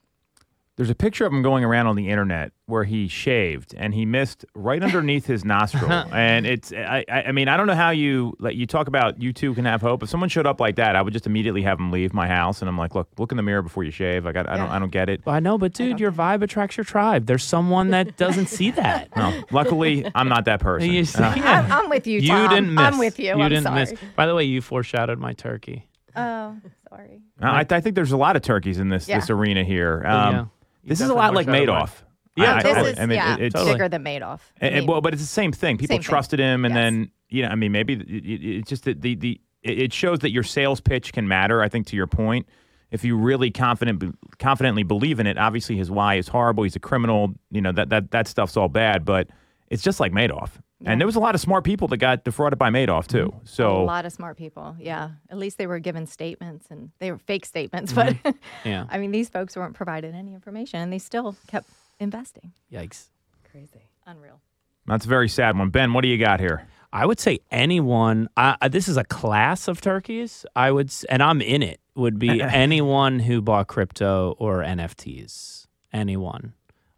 [0.82, 4.04] There's a picture of him going around on the internet where he shaved and he
[4.04, 5.88] missed right underneath his nostril.
[5.92, 9.22] and it's, I, I I mean, I don't know how you, like, you talk about
[9.22, 10.02] you two can have hope.
[10.02, 12.60] If someone showed up like that, I would just immediately have him leave my house.
[12.62, 14.24] And I'm like, look, look in the mirror before you shave.
[14.24, 15.22] Like, I, I don't, I don't get it.
[15.24, 17.26] I know, but dude, your vibe attracts your tribe.
[17.26, 19.16] There's someone that doesn't see that.
[19.16, 20.90] No, luckily, I'm not that person.
[20.90, 21.60] You see- Uh, yeah.
[21.60, 22.84] I'm, I'm with you, You didn't miss.
[22.84, 23.26] I'm with you.
[23.26, 23.80] You I'm didn't sorry.
[23.82, 23.94] miss.
[24.16, 25.86] By the way, you foreshadowed my turkey.
[26.16, 26.56] Oh,
[26.90, 27.22] sorry.
[27.40, 29.20] I, I think there's a lot of turkeys in this Yeah.
[29.20, 30.02] this arena here.
[30.04, 30.44] Um, yeah.
[30.82, 31.86] You This is a lot like foreshadowed mine.
[31.86, 31.92] Madoff.
[32.36, 32.90] Yeah, I- I- This totally.
[32.92, 33.72] is I mean, yeah, it- it's Totally.
[33.74, 34.40] bigger than Madoff.
[34.60, 35.76] I And- well, but it's the same thing.
[35.78, 36.08] People Same thing.
[36.08, 36.82] trusted him, and Yes.
[36.82, 39.92] then you know, I mean, maybe it, it- it's just that the the it it
[39.92, 41.62] shows that your sales pitch can matter.
[41.62, 42.46] I think to your point,
[42.90, 46.64] if you really confident confidently believe in it, obviously his why is horrible.
[46.64, 47.34] He's a criminal.
[47.50, 49.28] You know that that that stuff's all bad, but
[49.68, 50.50] it's just like Madoff.
[50.84, 53.26] And there was a lot of smart people that got defrauded by Madoff too.
[53.34, 53.46] Mm-hmm.
[53.46, 54.76] So a lot of smart people.
[54.78, 57.92] Yeah, at least they were given statements, and they were fake statements.
[57.92, 58.18] Mm-hmm.
[58.22, 58.86] But Yeah.
[58.90, 61.68] I mean, these folks weren't provided any information, and they still kept
[62.00, 62.52] investing.
[62.72, 63.06] Yikes.
[63.50, 63.88] Crazy.
[64.06, 64.40] Unreal.
[64.86, 65.70] that's a very sad one.
[65.70, 66.66] Ben, what do you got here?
[66.92, 68.28] I would say anyone.
[68.36, 70.44] I, I- this is a class of turkeys.
[70.56, 71.80] I would, s- and I'm in it.
[71.94, 75.66] Would be anyone who bought crypto or NFTs.
[75.92, 76.54] Anyone.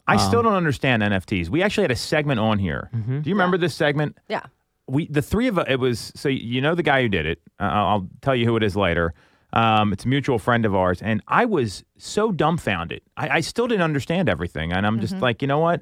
[0.07, 1.49] I still don't understand NFTs.
[1.49, 2.91] We actually had a segment on here.
[2.93, 4.19] Do you remember this segment?
[4.29, 4.43] Yeah.
[4.87, 7.41] we the three of us it was so you know the guy who did it
[7.59, 9.15] uh, i'll tell you who it is later
[9.55, 13.67] um, it's a mutual friend of ours and i was so dumbfounded i, I still
[13.67, 15.81] didn't understand everything and i'm just like you know what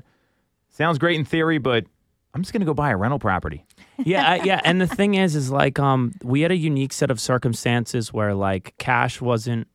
[0.70, 1.84] sounds great in theory but
[2.32, 3.64] i'm just going to go buy a rental property
[4.04, 4.60] yeah, I- yeah.
[4.64, 8.34] And the thing is, is like, um, we had a unique set of circumstances where
[8.34, 9.66] like cash wasn't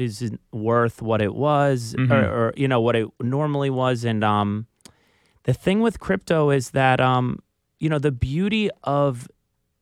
[0.00, 4.66] isn't worth what it was, or, or you know what it normally was, and um,
[5.44, 7.40] the thing with crypto is that um,
[7.80, 9.28] you know, the beauty of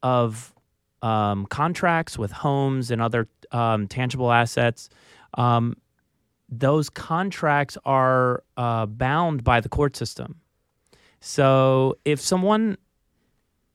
[0.03, 0.55] of
[1.03, 4.89] um, contracts with homes and other um, tangible assets.
[5.35, 5.77] Um,
[6.49, 10.41] those contracts are uh, bound by the court system.
[11.21, 12.79] So if someone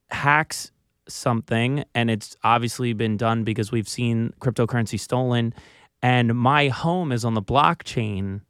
[0.09, 0.71] hacks
[1.07, 5.53] something and it's obviously been done because we've seen cryptocurrency stolen
[6.03, 8.41] and my home is on the blockchain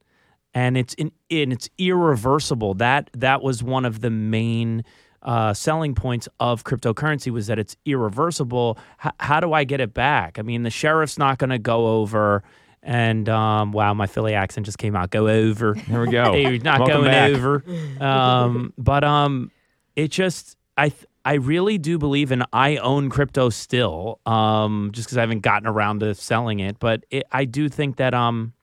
[0.53, 4.83] and it's in, and it's irreversible that that was one of the main
[5.21, 9.93] uh, selling points of cryptocurrency was that it's irreversible H- how do i get it
[9.93, 12.43] back i mean the sheriff's not going to go over
[12.81, 16.33] and um, wow my philly accent just came out go over There we go.
[16.33, 17.31] Hey, not Welcome going back.
[17.31, 17.63] over.
[18.03, 19.49] Um, but um,
[19.95, 24.19] it just I th- I really do believe in I own crypto still.
[24.25, 27.97] Um, just because I haven't gotten around to selling it, but it, I do think
[27.97, 28.53] that um,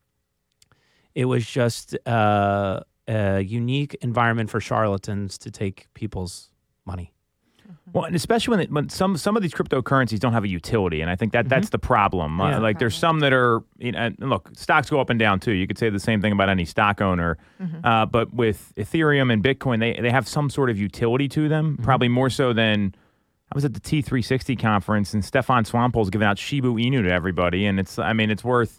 [1.15, 6.51] it was just uh, a unique environment for charlatans to take people's
[6.85, 7.13] money.
[7.93, 11.01] Well, and especially when, it, when some some of these cryptocurrencies don't have a utility,
[11.01, 12.41] and I think that that's the problem.
[12.41, 12.59] Uh, Yeah.
[12.59, 15.53] like there's some that are, you know, and look, stocks go up and down too.
[15.53, 17.37] You could say the same thing about any stock owner,
[17.85, 21.79] uh, but with Ethereum and Bitcoin, they they have some sort of utility to them,
[21.83, 22.95] probably more so than.
[23.53, 27.67] I was at the T360 conference, and Stefan Swanepoel's giving out Shiba Inu to everybody,
[27.67, 28.79] and it's, I mean, it's worth.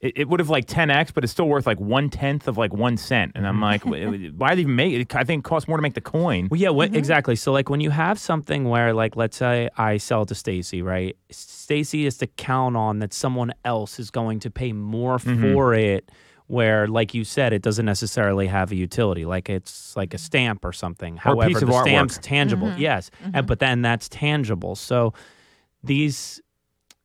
[0.00, 2.72] It, it would have like 10x, but it's still worth like one tenth of like
[2.72, 3.90] one cent, and I'm mm-hmm.
[3.90, 5.14] like, why do they even make it?
[5.14, 6.48] I think it costs more to make the coin.
[6.50, 6.96] Well, yeah, what, mm-hmm.
[6.96, 7.36] exactly.
[7.36, 11.16] So, like, when you have something where, like, let's say I sell to Stacy, right?
[11.30, 15.52] Stacy is to count on that someone else is going to pay more Mm-hmm.
[15.54, 16.10] for it.
[16.46, 19.24] Where, like you said, it doesn't necessarily have a utility.
[19.24, 21.14] Like it's like a stamp or something.
[21.14, 21.82] Or a However, piece of the artwork.
[21.82, 22.66] stamp's tangible.
[22.66, 22.80] Mm-hmm.
[22.80, 24.74] Yes, and but then that's tangible.
[24.74, 25.14] So
[25.84, 26.40] these,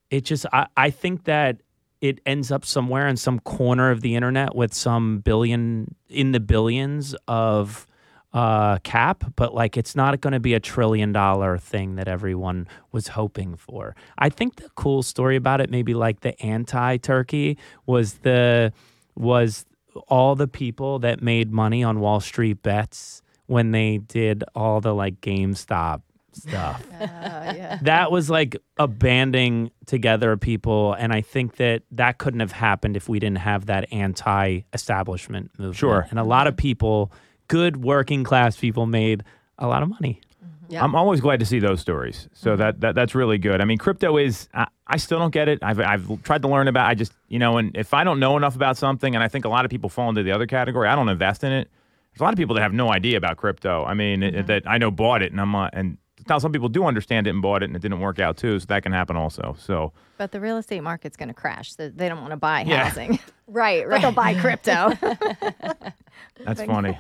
[0.10, 1.62] it just I, I think that
[2.10, 6.40] it ends up somewhere in some corner of the internet with some billion in the
[6.40, 7.88] billions of
[8.34, 12.68] uh, cap, but like it's not going to be a trillion dollar thing that everyone
[12.92, 13.96] was hoping for.
[14.18, 18.74] I think the cool story about it, maybe like the anti turkey, was the
[19.16, 19.66] was
[20.10, 24.94] all the people that made money on Wall Street bets when they did all the
[24.94, 26.02] like GameStop
[26.36, 27.80] stuff uh, yeah.
[27.82, 32.52] that was like a banding together of people and i think that that couldn't have
[32.52, 36.08] happened if we didn't have that anti-establishment movement Sure.
[36.10, 37.12] and a lot of people
[37.48, 39.24] good working class people made
[39.58, 40.56] a lot of money mm-hmm.
[40.68, 40.84] Yeah.
[40.84, 42.28] I'm always glad to see those stories.
[42.34, 42.58] So mm-hmm.
[42.60, 43.62] that, that that's really good.
[43.62, 44.50] I mean, crypto is.
[44.54, 45.60] I, I still don't get it.
[45.62, 46.88] I've I've tried to learn about.
[46.90, 49.46] I just you know, and if I don't know enough about something, and I think
[49.46, 51.70] a lot of people fall into the other category, I don't invest in it.
[52.12, 53.84] There's a lot of people that have no idea about crypto.
[53.84, 56.70] I mean, it- that I know bought it, and I'm uh, and now some people
[56.70, 58.92] do understand it and bought it and it didn't work out too, so that can
[58.92, 59.56] happen also.
[59.60, 61.76] So But the real estate market's going to crash.
[61.76, 62.86] So they don't want to buy Yeah.
[62.90, 64.02] housing, Right, but right.
[64.02, 64.94] they'll buy crypto.
[66.44, 66.98] that's funny.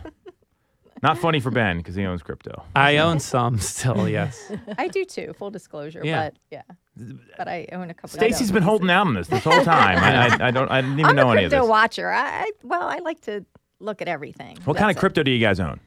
[1.02, 2.64] Not funny for Ben because he owns crypto.
[2.76, 4.52] I own some still, yes.
[4.78, 5.34] I do too.
[5.38, 6.02] Full disclosure.
[6.04, 6.30] Yeah.
[6.30, 7.06] But yeah,
[7.38, 8.10] but I own a couple.
[8.18, 9.98] Stacy's been holding out on this this whole time.
[9.98, 10.72] I, I, I don't.
[10.72, 11.70] I didn't even I'm know a any of crypto this.
[11.70, 12.10] watcher.
[12.12, 13.46] I, I well, I like to
[13.80, 14.58] look at everything.
[14.64, 15.00] What kind of That's it.
[15.02, 15.80] crypto do you guys own?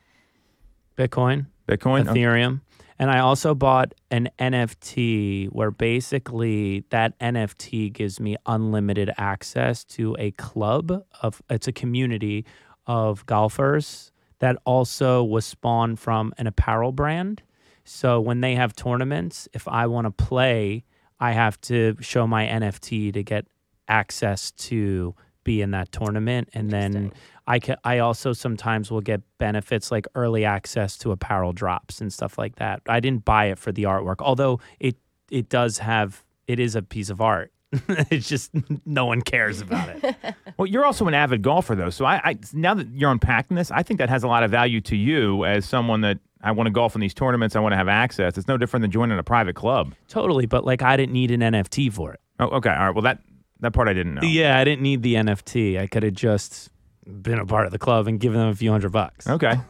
[0.96, 2.08] Bitcoin, Bitcoin.
[2.08, 2.20] Okay.
[2.20, 2.60] Ethereum.
[2.98, 10.16] And I also bought an NFT where basically that NFT gives me unlimited access to
[10.18, 12.44] a club of it's a community
[12.86, 17.42] of golfers that also was spawned from an apparel brand.
[17.84, 20.84] So when they have tournaments, if I want to play,
[21.20, 23.46] I have to show my NFT to get
[23.88, 27.12] access to be in that tournament and then
[27.48, 32.12] I ca I also sometimes will get benefits like early access to apparel drops and
[32.12, 32.82] stuff like that.
[32.86, 34.96] I didn't buy it for the artwork, although it
[35.30, 37.50] it does have it is a piece of art.
[38.10, 38.50] it's just
[38.86, 40.14] no one cares about it.
[40.58, 41.90] Well, you're also an avid golfer, though.
[41.90, 44.50] So I, I now that you're unpacking this, I think that has a lot of
[44.50, 47.54] value to you as someone that I want to golf in these tournaments.
[47.54, 48.36] I want to have access.
[48.36, 49.94] It's no different than joining a private club.
[50.08, 52.20] totally, but like I didn't need an NFT for it.
[52.40, 52.70] Oh, okay.
[52.70, 52.94] All right.
[52.94, 53.20] Well, that
[53.60, 54.22] that part I didn't know.
[54.22, 55.78] Yeah, I didn't need the NFT.
[55.78, 56.70] I could have just
[57.08, 59.26] been a part of the club and given them a few hundred bucks.
[59.28, 59.54] Okay.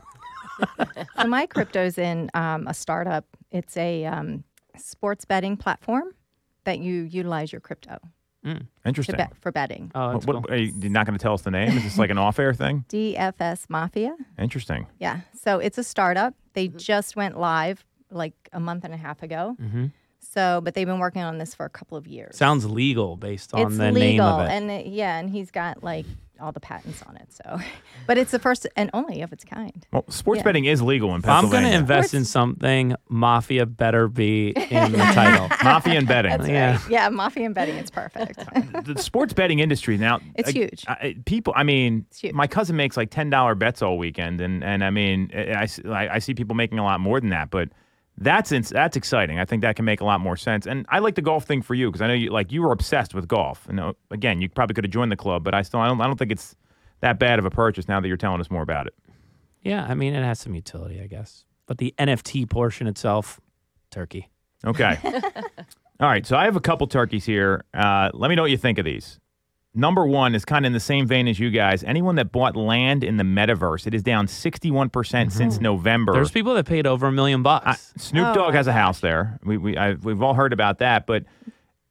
[1.20, 3.24] So my crypto's in um, a startup.
[3.53, 4.42] It's a um,
[4.77, 6.12] sports betting platform
[6.64, 7.98] that you utilize your crypto
[8.44, 9.16] to Interesting.
[9.16, 9.92] bet for betting.
[9.94, 10.40] Oh, that's What, cool.
[10.42, 11.77] what- are you you're not going to tell us the name?
[11.77, 12.85] Is this like an off-air thing?
[12.88, 14.16] DFS Mafia.
[14.38, 14.87] Interesting.
[14.98, 15.20] Yeah.
[15.40, 16.35] So it's a startup.
[16.55, 19.57] They just went live like a month and a half ago.
[19.61, 19.87] Mm-hmm.
[20.20, 22.37] So, but they've been working on this for a couple of years.
[22.37, 24.51] Sounds legal based on it's the legal, name of it.
[24.51, 26.07] and it, yeah, and he's got like
[26.40, 27.29] all the patents on it.
[27.33, 27.59] So,
[28.07, 29.87] but it's the first and only of its kind.
[29.92, 30.44] Well, sports Yeah.
[30.44, 34.92] betting is legal in If I'm going to invest in something, Mafia better be in
[34.92, 35.48] the title.
[35.62, 36.31] Mafia and betting.
[36.31, 36.72] That's Yeah.
[36.72, 36.90] right.
[36.90, 37.77] Yeah, mafia and betting.
[37.77, 38.38] It's perfect.
[38.85, 40.20] the sports betting industry now.
[40.35, 40.85] It's uh, huge.
[40.88, 42.35] I- people, I mean, It's huge.
[42.35, 46.18] my cousin makes like ten dollar bets all weekend, and and I mean, I I
[46.18, 47.68] see people making a lot more than that, but.
[48.20, 49.38] That's ins- that's exciting.
[49.38, 50.66] I think that can make a lot more sense.
[50.66, 52.72] And I like the golf thing for you because I know you like you were
[52.72, 53.66] obsessed with golf.
[53.68, 56.00] And uh, again, you probably could have joined the club, but I still I don't,
[56.00, 56.57] I don't think it's
[57.00, 58.94] that bad of a purchase now that you're telling us more about it.
[59.62, 61.44] Yeah, I mean, it has some utility, I guess.
[61.66, 63.40] But the NFT portion itself,
[63.90, 64.31] turkey.
[64.64, 64.98] Okay.
[66.00, 66.26] All right.
[66.26, 67.64] So I have a couple turkeys here.
[67.72, 69.20] Uh, let me know what you think of these.
[69.79, 71.85] Number one is kind of in the same vein as you guys.
[71.85, 76.14] Anyone that bought land in the metaverse, it is down 61% since November.
[76.14, 77.64] There's people that paid over a million bucks.
[77.95, 79.38] I- Snoop Oh, Dogg has a house there.
[79.45, 81.07] We, we, I, we've all heard about that.
[81.07, 81.27] But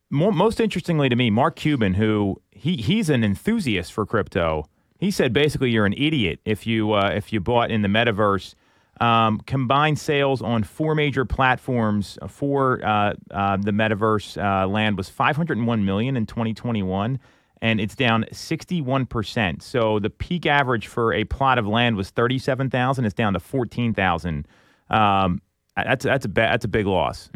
[0.10, 4.66] more, most interestingly to me, Mark Cuban, who he, he's an enthusiast for crypto,
[5.00, 8.54] he said basically you're an idiot if you uh, if you bought in the metaverse.
[9.00, 15.08] Um, combined sales on four major platforms for uh, uh, the metaverse uh, land was
[15.08, 17.20] 501 million in 2021,
[17.62, 19.64] and it's down 61 percent.
[19.64, 23.06] So the peak average for a plot of land was 37,000.
[23.06, 24.48] It's down to 14,000.
[24.90, 25.42] Um,
[25.76, 27.30] that's that's a ba- that's a big loss.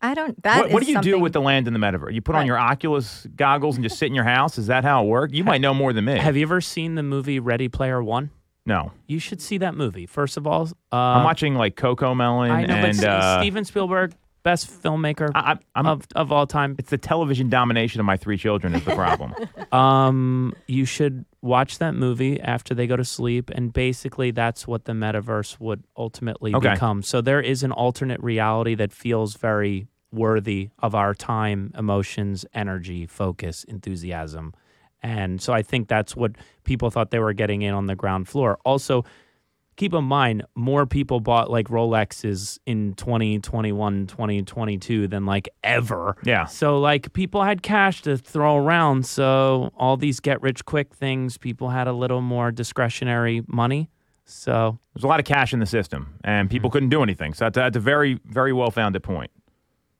[0.00, 0.42] I don't.
[0.42, 2.14] That What, what is do you do with the land in the metaverse?
[2.14, 4.56] You put on your Oculus goggles and just sit in your house.
[4.58, 5.34] Is that how it works?
[5.34, 6.16] You might know more than me.
[6.18, 8.30] Have you ever seen the movie Ready Player One?
[8.64, 10.06] no, You should see that movie.
[10.06, 14.14] First of all, uh, I'm watching like Cocomelon I know, and but uh, Steven Spielberg,
[14.42, 16.76] best filmmaker I, I, I'm, of, of all time.
[16.78, 19.34] it's the television domination of my three children is the problem.
[19.72, 24.84] Um, you should watch that movie after they go to sleep, and basically that's what
[24.84, 26.74] the metaverse would ultimately Okay.
[26.74, 27.02] become.
[27.02, 33.06] So there is an alternate reality that feels very worthy of our time, emotions, energy,
[33.06, 34.52] focus, enthusiasm.
[35.02, 36.32] And so I think that's what
[36.64, 38.58] people thought they were getting in on the ground floor.
[38.64, 39.04] Also,
[39.76, 46.16] keep in mind more people bought like Rolexes in 2021, 2022 than like ever.
[46.24, 46.46] Yeah.
[46.46, 49.06] So like people had cash to throw around.
[49.06, 53.90] So all these get rich quick things, people had a little more discretionary money.
[54.24, 56.72] So There's a lot of cash in the system, and people mm-hmm.
[56.74, 57.34] couldn't do anything.
[57.34, 59.30] So that's, that's a very, very well founded point.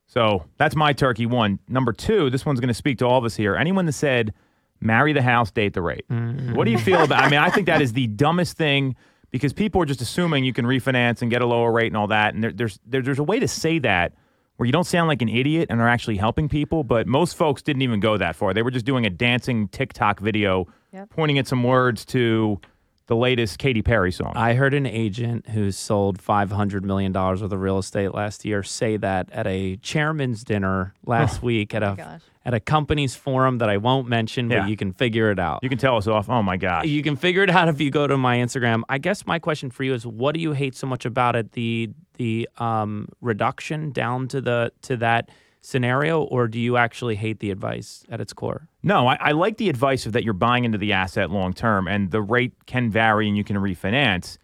[0.06, 1.58] So that's my turkey one.
[1.68, 3.56] Number two, this one's going to speak to all of us here.
[3.56, 4.34] Anyone that said,
[4.80, 6.04] marry the house, date the rate.
[6.10, 6.54] Mm-hmm.
[6.54, 8.94] What do you feel about I mean, I think that is the dumbest thing
[9.32, 12.06] because people are just assuming you can refinance and get a lower rate and all
[12.08, 12.34] that.
[12.34, 14.12] And there, there's, there, there's a way to say that
[14.56, 16.84] where you don't sound like an idiot and are actually helping people.
[16.84, 18.54] But most folks didn't even go that far.
[18.54, 21.08] They were just doing a dancing TikTok video Yep.
[21.08, 22.60] pointing at some words to
[23.06, 24.32] the latest Katy Perry song.
[24.36, 28.96] I heard an agent who sold $500 million worth of real estate last year say
[28.98, 32.20] that at a chairman's dinner last week at a gosh.
[32.44, 34.66] at a company's forum that I won't mention, but Yeah.
[34.66, 35.60] you can figure it out.
[35.62, 36.28] You can tell us off.
[36.30, 36.86] Oh my gosh.
[36.86, 38.82] You can figure it out if you go to my Instagram.
[38.88, 41.52] I guess my question for you is what do you hate so much about it?
[41.52, 45.30] The the um, reduction down to the to that
[45.62, 48.68] scenario, or do you actually hate the advice at its core?
[48.82, 51.88] No, I, I like the advice of that you're buying into the asset long term,
[51.88, 54.36] and the rate can vary, and you can refinance.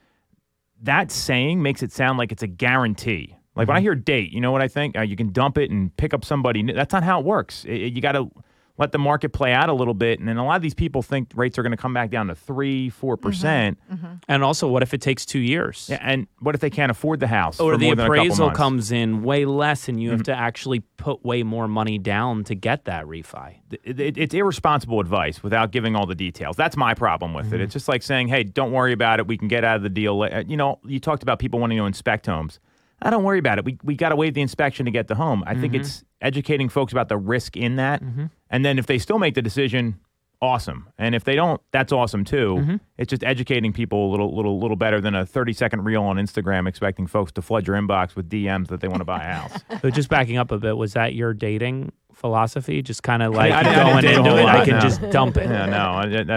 [0.83, 3.35] That saying makes it sound like it's a guarantee.
[3.57, 4.97] Like when I hear date, you know what I think?
[4.97, 6.63] Uh, you can dump it and pick up somebody.
[6.73, 7.65] That's not how it works.
[7.65, 8.31] It- it- you got to
[8.79, 11.03] let the market play out a little bit, and then a lot of these people
[11.03, 13.79] think rates are going to come back down to three, four mm-hmm, percent.
[13.93, 14.07] Mm-hmm.
[14.29, 15.89] And also, what if it takes two years?
[15.91, 17.59] Yeah, and what if they can't afford the house?
[17.59, 20.33] Or for the more than a appraisal comes in way less, and you have mm-hmm.
[20.33, 23.57] to actually put way more money down to get that refi.
[23.85, 26.57] it, it- it's irresponsible advice without giving all the details.
[26.57, 27.61] That's my problem with it.
[27.61, 29.27] It's just like saying, "Hey, don't worry about it.
[29.27, 31.59] We can get out of the deal." la- uh, You know, you talked about people
[31.61, 32.61] wanting to inspect homes.
[33.01, 33.65] I don't worry about it.
[33.65, 35.45] We we got to waive the inspection to get the home.
[35.47, 38.03] I think it's educating folks about the risk in that,
[38.51, 39.99] and then if they still make the decision,
[40.41, 40.89] awesome.
[40.99, 42.79] And if they don't, that's awesome too.
[42.97, 46.17] It's just educating people a little little little better than a thirty second reel on
[46.17, 49.33] Instagram, expecting folks to flood your inbox with DMs that they want to buy a
[49.35, 49.59] house.
[49.83, 52.83] So just backing up a bit, was that your dating philosophy?
[52.83, 54.81] Just kind of like I I going didn't do a into it, I can no.
[54.81, 55.49] just dump it.
[55.49, 56.05] Yeah, no, I,
[56.35, 56.37] I,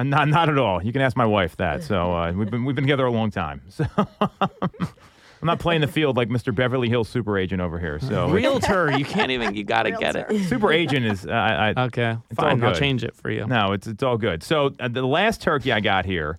[0.00, 0.84] I- not not at all.
[0.84, 1.82] You can ask my wife that.
[1.82, 3.62] So uh, we've been we've been together a long time.
[3.70, 3.86] So
[5.44, 6.54] I'm not playing the field like Mr.
[6.54, 8.00] Beverly Hills super agent over here.
[8.00, 9.54] So Realtor, you can't even.
[9.54, 10.48] You got to get it.
[10.48, 12.64] super agent is uh, I, I, Okay, It's all fine.
[12.64, 12.78] I'll good.
[12.78, 13.46] change it for you.
[13.46, 14.42] no, it's it's all good.
[14.42, 16.38] So uh, the last turkey I got here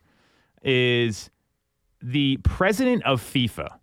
[0.63, 1.29] is
[2.01, 3.77] the president of FIFA.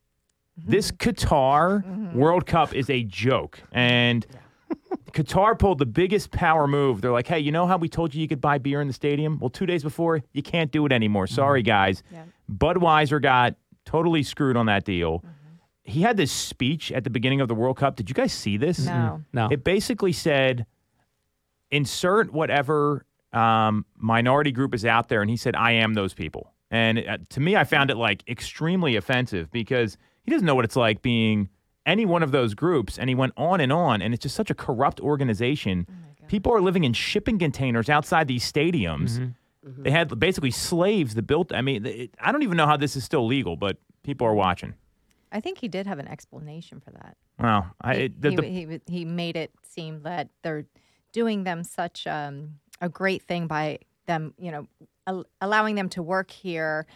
[0.57, 4.27] This Qatar World Cup is a joke, and
[5.13, 7.01] Qatar pulled the biggest power move.
[7.01, 8.93] They're like, "Hey, you know how we told you you could buy beer in the
[8.93, 9.39] stadium?
[9.39, 11.29] Well, two days before, you can't do it anymore.
[11.29, 12.25] Sorry, guys." Yeah.
[12.53, 13.55] Budweiser got
[13.85, 15.25] totally screwed on that deal.
[15.85, 17.97] He had this speech at the beginning of the World Cup.
[17.97, 18.87] Did you guys see this?
[18.87, 19.23] No.
[19.33, 19.49] No.
[19.51, 20.67] It basically said,
[21.71, 26.53] insert whatever um, minority group is out there, and he said, "I am those people."
[26.71, 30.65] And uh, to me, I found it like extremely offensive because he doesn't know what
[30.65, 31.49] it's like being
[31.85, 34.51] any one of those groups, and he went on and on, and it's just such
[34.51, 35.87] a corrupt organization.
[36.29, 39.35] People are living in shipping containers outside these stadiums.
[39.65, 41.53] They had basically slaves that built.
[41.53, 44.35] I mean, it, I don't even know how this is still legal, but people are
[44.35, 44.75] watching.
[45.31, 47.17] I think he did have an explanation for that.
[47.39, 50.67] Well, I, He, it, the, he, the, he, he made it seem that they're
[51.13, 54.67] doing them such um, a great thing by them, you know,
[55.07, 56.87] al- allowing them to work here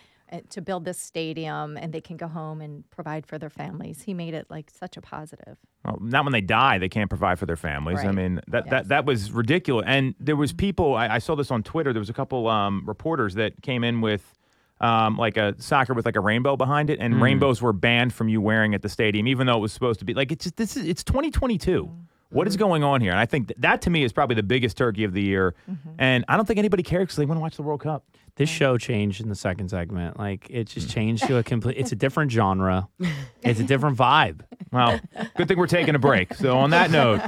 [0.50, 4.02] to build this stadium and they can go home and provide for their families.
[4.02, 5.56] He made it like such a positive.
[5.84, 8.00] Well, not when they die, they can't provide for their families.
[8.00, 8.70] I mean, that, Yes.
[8.70, 9.84] that that was ridiculous.
[9.86, 10.94] And there was people.
[10.96, 11.92] I, I saw this on Twitter.
[11.92, 14.32] There was a couple um, reporters that came in with
[14.80, 17.22] um, like a soccer with like a rainbow behind it, and Mm.
[17.22, 20.04] rainbows were banned from you wearing at the stadium, even though it was supposed to
[20.04, 21.88] be like it's just this is it's 2022.
[22.30, 22.58] What Mm.
[22.58, 23.10] going on here?
[23.12, 25.54] And I think th- that to me is probably the biggest turkey of the year.
[25.70, 25.88] Mm-hmm.
[25.98, 28.04] And I don't think anybody cares because they want to watch the World Cup.
[28.36, 30.18] This show changed in the second segment.
[30.18, 31.76] Like it just changed to a complete.
[31.78, 32.88] It's a different genre.
[33.42, 34.40] It's a different vibe.
[34.72, 34.98] Well,
[35.36, 36.34] good thing we're taking a break.
[36.34, 37.20] So on that note,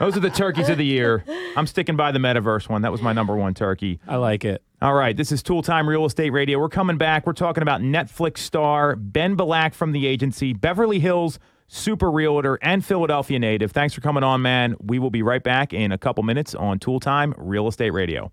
[0.00, 1.24] those are the turkeys of the year.
[1.56, 2.82] I'm sticking by the metaverse one.
[2.82, 4.00] That was my number one turkey.
[4.08, 4.64] I like it.
[4.82, 6.58] All right, this is Tool Time Real Estate Radio.
[6.58, 7.24] We're coming back.
[7.24, 11.38] We're talking about Netflix star Ben Belack from the agency, Beverly Hills
[11.70, 13.70] super realtor, and Philadelphia native.
[13.70, 14.76] Thanks for coming on, man.
[14.80, 18.32] We will be right back in a couple minutes on Tool Time Real Estate Radio.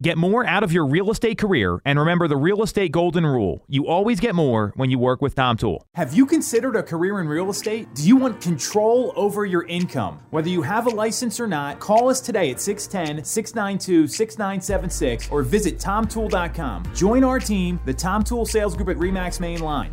[0.00, 3.64] Get more out of your real estate career and remember the real estate golden rule.
[3.66, 5.84] You always get more when you work with Tom Toole.
[5.96, 7.92] Have you considered a career in real estate?
[7.96, 10.20] Do you want control over your income?
[10.30, 15.42] Whether you have a license or not, call us today at 610 692 6976 or
[15.42, 16.84] visit tomtoole.com.
[16.94, 19.92] Join our team, the Tom Toole Sales Group at REMAX Main Line.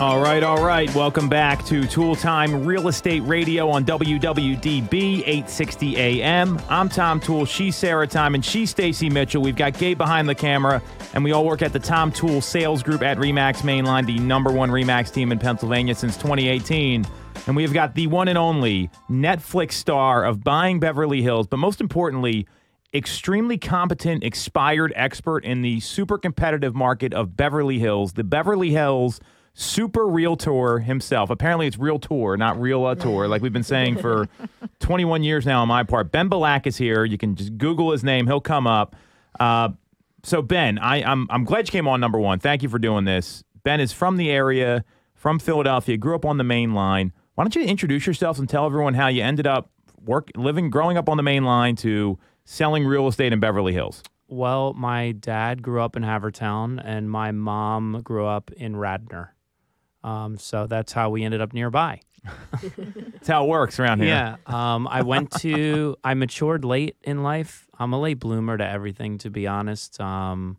[0.00, 0.92] All right, all right.
[0.92, 6.60] Welcome back to Tool Time Real Estate Radio on WWDB 860 AM.
[6.68, 7.44] I'm Tom Toole.
[7.44, 9.40] She's Sarah Time, and she's Stacy Mitchell.
[9.40, 10.82] We've got Gabe behind the camera,
[11.14, 14.50] and we all work at the Tom Toole Sales Group at Remax Mainline, the number
[14.50, 17.06] one Remax team in Pennsylvania since 2018.
[17.46, 21.80] And we've got the one and only Netflix star of Buying Beverly Hills, but most
[21.80, 22.48] importantly,
[22.92, 29.20] extremely competent, expired expert in the super competitive market of Beverly Hills, the Beverly Hills
[29.54, 31.30] super realtor himself.
[31.30, 34.28] Apparently, it's real tour, not real uh, tour, like we've been saying for
[34.80, 36.12] 21 years now on my part.
[36.12, 37.04] Ben Belack is here.
[37.04, 38.96] You can just Google his name, he'll come up.
[39.38, 39.70] Uh,
[40.22, 42.38] so, Ben, I, I'm, I'm glad you came on, number one.
[42.38, 43.44] Thank you for doing this.
[43.62, 44.84] Ben is from the area,
[45.14, 47.12] from Philadelphia, grew up on the main line.
[47.34, 49.70] Why don't you introduce yourself and tell everyone how you ended up
[50.04, 54.02] work living, growing up on the main line to selling real estate in Beverly Hills?
[54.28, 59.33] Well, my dad grew up in Havertown, and my mom grew up in Radnor.
[60.04, 62.00] Um, so that's how we ended up nearby.
[62.78, 64.08] That's how it works around here.
[64.08, 64.36] Yeah.
[64.46, 67.66] Um, I went to, I matured late in life.
[67.78, 70.00] I'm a late bloomer to everything, to be honest.
[70.00, 70.58] Um,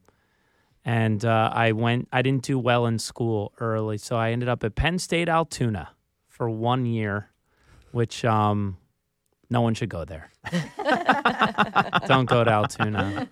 [0.83, 3.97] and uh, I went, I didn't do well in school early.
[3.97, 5.89] So I ended up at Penn State Altoona
[6.27, 7.29] for one year,
[7.91, 8.77] which um,
[9.49, 10.31] no one should go there.
[12.07, 13.27] Don't go to Altoona.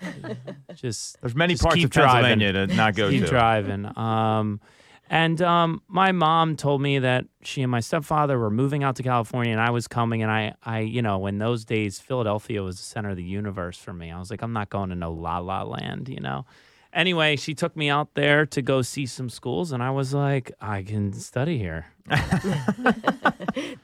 [0.74, 2.70] Just There's many just parts keep of Pennsylvania driving.
[2.70, 3.30] to not go keep to.
[3.30, 3.86] driving.
[3.97, 4.61] Um,
[5.09, 9.03] and um, my mom told me that she and my stepfather were moving out to
[9.03, 10.21] California, and I was coming.
[10.23, 13.77] And I, I, you know, in those days, Philadelphia was the center of the universe
[13.77, 14.11] for me.
[14.11, 16.45] I was like, I'm not going to no La La Land, you know.
[16.93, 20.51] Anyway, she took me out there to go see some schools, and I was like,
[20.61, 21.87] I can study here.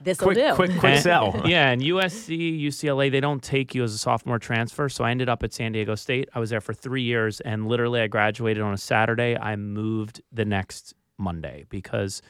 [0.01, 0.53] This will do.
[0.55, 1.41] quick, quick And- sell.
[1.45, 4.87] yeah, and USC, UCLA, they don't take you as a sophomore transfer.
[4.89, 6.29] So I ended up at San Diego State.
[6.33, 9.37] I was there for three years, and literally, I graduated on a Saturday.
[9.37, 12.21] I moved the next Monday because,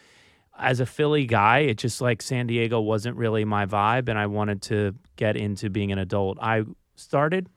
[0.57, 4.25] as a Philly guy, it just like San Diego wasn't really my vibe, and I
[4.25, 6.37] wanted to get into being an adult.
[6.41, 6.63] I
[6.95, 7.47] started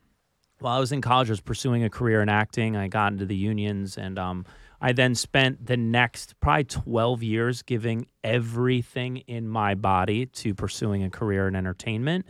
[0.62, 2.76] while I was in college, I was pursuing a career in acting.
[2.76, 4.46] I got into the unions, and um,
[4.80, 11.02] I then spent the next probably 12 years giving everything in my body to pursuing
[11.02, 12.26] a career in entertainment.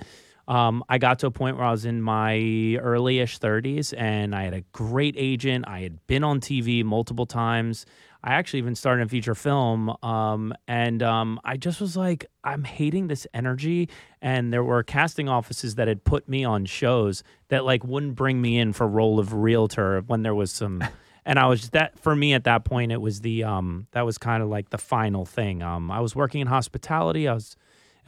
[0.49, 2.37] Um, I got to a point where I was in my
[2.81, 5.67] early-ish 30s, and I had a great agent.
[5.69, 7.87] I had been on TV multiple times.
[8.25, 12.63] I actually even started in feature film, um, and um, I just was like, I'm
[12.65, 13.89] hating this energy.
[14.21, 18.41] And there were casting offices that had put me on shows that like wouldn't bring
[18.41, 20.85] me in for role of realtor when there was some.
[21.25, 24.19] And I was that for me at that point, it was the um that was
[24.19, 25.63] kind of like the final thing.
[25.63, 27.29] Um, I was working in hospitality.
[27.29, 27.55] I was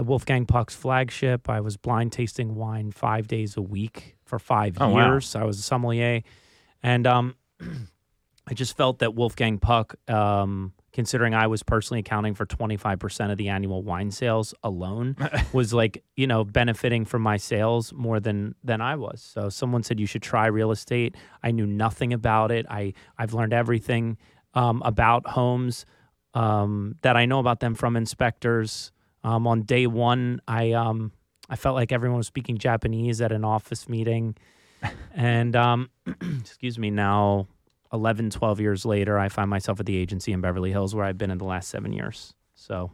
[0.01, 1.49] at Wolfgang Puck's flagship.
[1.49, 5.13] I was blind tasting wine five days a week for five Oh, wow.
[5.13, 5.37] years.
[5.37, 6.23] I was a sommelier,
[6.83, 7.37] and um,
[8.47, 13.39] I just felt that Wolfgang Puck, um, considering I was personally accounting for 25% of
[13.39, 15.17] the annual wine sales alone,
[15.53, 19.23] was like, you know, benefiting from my sales more than than I was.
[19.23, 21.17] So someone said you should try real estate.
[21.43, 22.67] I knew nothing about it.
[22.69, 24.19] I I've learned everything
[24.53, 25.87] um, about homes
[26.35, 28.93] um, that I know about them from inspectors.
[29.23, 31.13] Um, on day one, I um,
[31.49, 34.37] I felt like everyone was speaking Japanese at an office meeting,
[35.15, 35.89] and um,
[36.41, 37.49] excuse me now
[37.95, 41.17] 11, 12 years later, I find myself at the agency in Beverly Hills where I've
[41.17, 42.35] been in the last seven years.
[42.55, 42.91] So,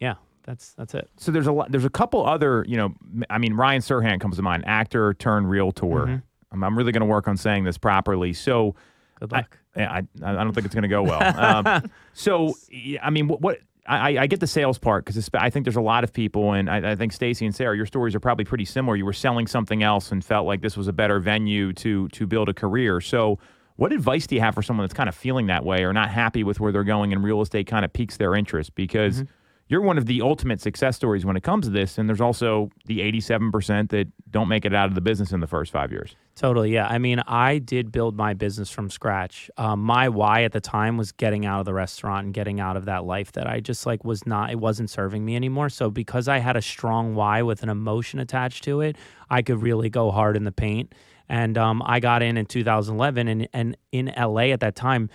[0.00, 0.14] yeah,
[0.44, 1.08] that's that's it.
[1.18, 1.70] So there's a lot.
[1.70, 2.64] There's a couple other.
[2.66, 2.94] You know,
[3.30, 5.86] I mean, Ryan Serhant comes to mind, actor turned realtor.
[5.86, 6.22] Mhm.
[6.52, 8.32] I'm, I'm really going to work on saying this properly.
[8.32, 8.74] So
[9.20, 9.58] Good I, luck.
[9.76, 11.66] yeah, I, I don't think it's going to go well.
[11.66, 12.54] um, so,
[13.02, 15.82] I mean, what, what I, I get the sales part because I think there's a
[15.82, 18.64] lot of people, and I, I think Stacy and Sarah, your stories are probably pretty
[18.64, 18.96] similar.
[18.96, 22.26] You were selling something else and felt like this was a better venue to to
[22.26, 23.00] build a career.
[23.02, 23.38] So,
[23.76, 26.08] what advice do you have for someone that's kind of feeling that way or not
[26.08, 28.74] happy with where they're going, and real estate kind of piques their interest?
[28.74, 29.32] Because mm-hmm.
[29.66, 31.96] You're one of the ultimate success stories when it comes to this.
[31.96, 35.46] And there's also the 87% that don't make it out of the business in the
[35.46, 36.16] first five years.
[36.34, 36.86] Totally, yeah.
[36.86, 39.50] I mean, I did build my business from scratch.
[39.56, 42.76] Um, my why at the time was getting out of the restaurant and getting out
[42.76, 44.50] of that life that I just like was not.
[44.50, 45.68] It wasn't serving me anymore.
[45.70, 48.96] So because I had a strong why with an emotion attached to it,
[49.30, 50.94] I could really go hard in the paint.
[51.28, 55.08] And um, I got in in 2011, and and in LA at that time,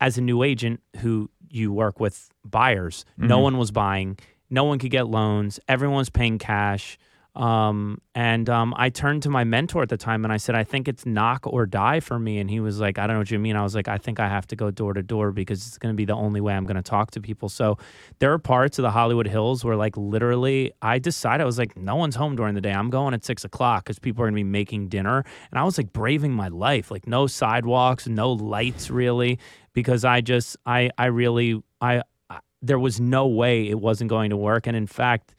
[0.00, 4.18] as a new agent who you work with buyers, no one was buying,
[4.50, 6.98] no one could get loans, everyone was paying cash.
[7.36, 10.62] Um, and um, I turned to my mentor at the time and I said, I
[10.62, 12.38] think it's knock or die for me.
[12.38, 13.56] And he was like, I don't know what you mean.
[13.56, 15.92] I was like, I think I have to go door to door because it's going
[15.92, 17.48] to be the only way I'm going to talk to people.
[17.48, 17.76] So
[18.20, 21.76] there are parts of the Hollywood Hills where, like, literally, I decided, I was like,
[21.76, 22.72] no one's home during the day.
[22.72, 25.24] I'm going at six o'clock because people are going to be making dinner.
[25.50, 29.40] And I was like braving my life, like, no sidewalks, no lights really,
[29.74, 34.30] because I just, I, I really, I, I there was no way it wasn't going
[34.30, 34.66] to work.
[34.66, 35.34] And in fact,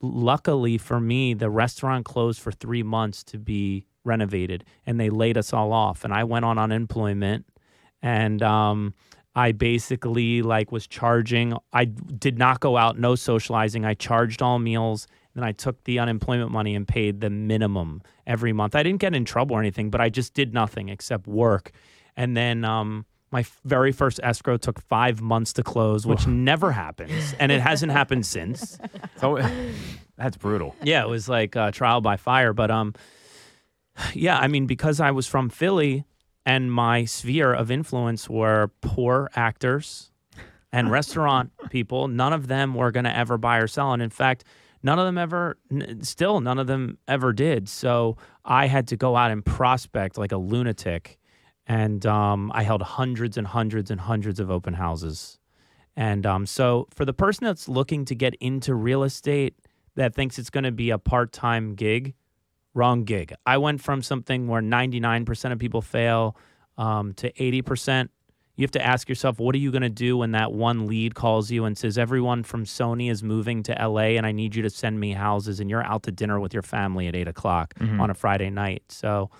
[0.00, 5.38] luckily for me, the restaurant closed for three months to be renovated, and they laid
[5.38, 6.04] us all off.
[6.04, 7.46] And I went on unemployment,
[8.02, 8.94] and um,
[9.36, 11.54] I basically like was charging.
[11.72, 13.84] I did not go out, no socializing.
[13.84, 15.06] I charged all meals.
[15.36, 18.74] And I took the unemployment money and paid the minimum every month.
[18.74, 21.70] I didn't get in trouble or anything, but I just did nothing except work.
[22.16, 27.34] And then um, my very first escrow took five months to close, which never happens,
[27.38, 28.78] and it hasn't happened since.
[29.20, 29.40] So
[30.16, 30.76] that's brutal.
[30.82, 32.52] Yeah, it was like uh, trial by fire.
[32.52, 32.94] But um,
[34.14, 36.04] yeah, I mean, because I was from Philly
[36.46, 40.10] and my sphere of influence were poor actors
[40.72, 43.92] and restaurant people, none of them were going to ever buy or sell.
[43.92, 44.44] And in fact,
[44.82, 47.68] none of them ever, n- still, none of them ever did.
[47.68, 51.18] So I had to go out and prospect like a lunatic.
[51.68, 55.38] And um, I held hundreds and hundreds and hundreds of open houses.
[55.94, 59.54] And um, so, for the person that's looking to get into real estate
[59.98, 62.14] that thinks it's going to be a part time gig,
[62.72, 63.34] wrong gig.
[63.44, 66.36] I went from something where 99% of people fail
[66.78, 68.08] um, to 80%.
[68.54, 71.14] You have to ask yourself, what are you going to do when that one lead
[71.14, 74.62] calls you and says, everyone from Sony is moving to LA and I need you
[74.62, 77.74] to send me houses and you're out to dinner with your family at eight o'clock
[78.00, 78.82] on a Friday night.
[78.88, 79.30] So,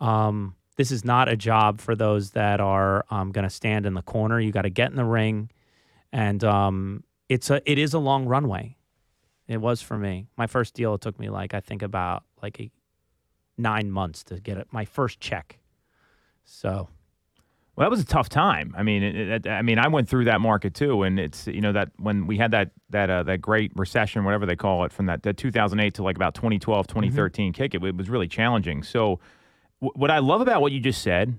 [0.00, 3.94] um, this is not a job for those that are um, going to stand in
[3.94, 4.40] the corner.
[4.40, 5.50] You got to get in the ring,
[6.12, 8.76] and um, it's a it is a long runway.
[9.46, 10.26] It was for me.
[10.36, 12.70] My first deal it took me like I think about like a
[13.56, 15.58] nine months to get my first check.
[16.44, 16.88] So
[17.76, 18.74] Well, that was a tough time.
[18.76, 21.60] I mean, it, it, I mean, I went through that market too, and it's you
[21.60, 24.92] know that when we had that that uh, that great recession, whatever they call it,
[24.92, 28.82] from that, that 2008 to like about 2012, 2013 kick, it, it was really challenging.
[28.82, 29.20] So,
[29.94, 31.38] what I love about what you just said,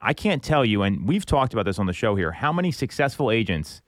[0.00, 2.72] I can't tell you, and we've talked about this on the show here, how many
[2.72, 3.80] successful agents,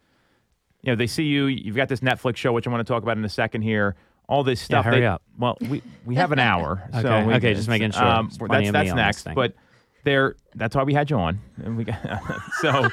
[0.82, 3.02] you know, they see you, you've got this Netflix show, which I want to talk
[3.02, 3.96] about in a second here.
[4.28, 4.84] All this Yeah, stuff.
[4.86, 5.22] hurry they- up.
[5.38, 6.88] Well, we, we have an hour.
[6.92, 8.05] so Okay, we- okay, just making sure.
[8.05, 9.22] Um, that's of that's next.
[9.24, 9.34] thing.
[9.34, 9.55] But
[10.05, 11.40] there, that's why we had you on.
[11.62, 11.98] And we got,
[12.61, 12.88] so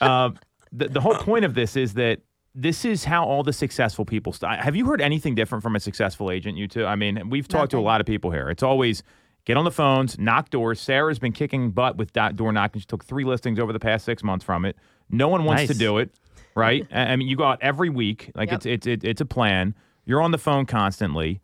[0.00, 0.30] uh,
[0.72, 2.20] the, the whole point of this is that
[2.54, 4.58] this is how all the successful people start.
[4.60, 6.84] Have you heard anything different from a successful agent, you two?
[6.84, 8.50] I mean, we've talked to a lot of people here.
[8.50, 9.02] It's always
[9.44, 10.80] get on the phones, knock doors.
[10.80, 12.80] Sarah's been kicking butt with door knocking.
[12.80, 14.76] She took three listings over the past six months from it.
[15.08, 16.10] No one wants to do it,
[16.54, 16.86] right?
[16.92, 18.30] I I mean, you go out every week.
[18.34, 18.56] Like Yep.
[18.56, 19.74] it's, it's, it's, it's a plan.
[20.04, 21.40] You're on the phone constantly.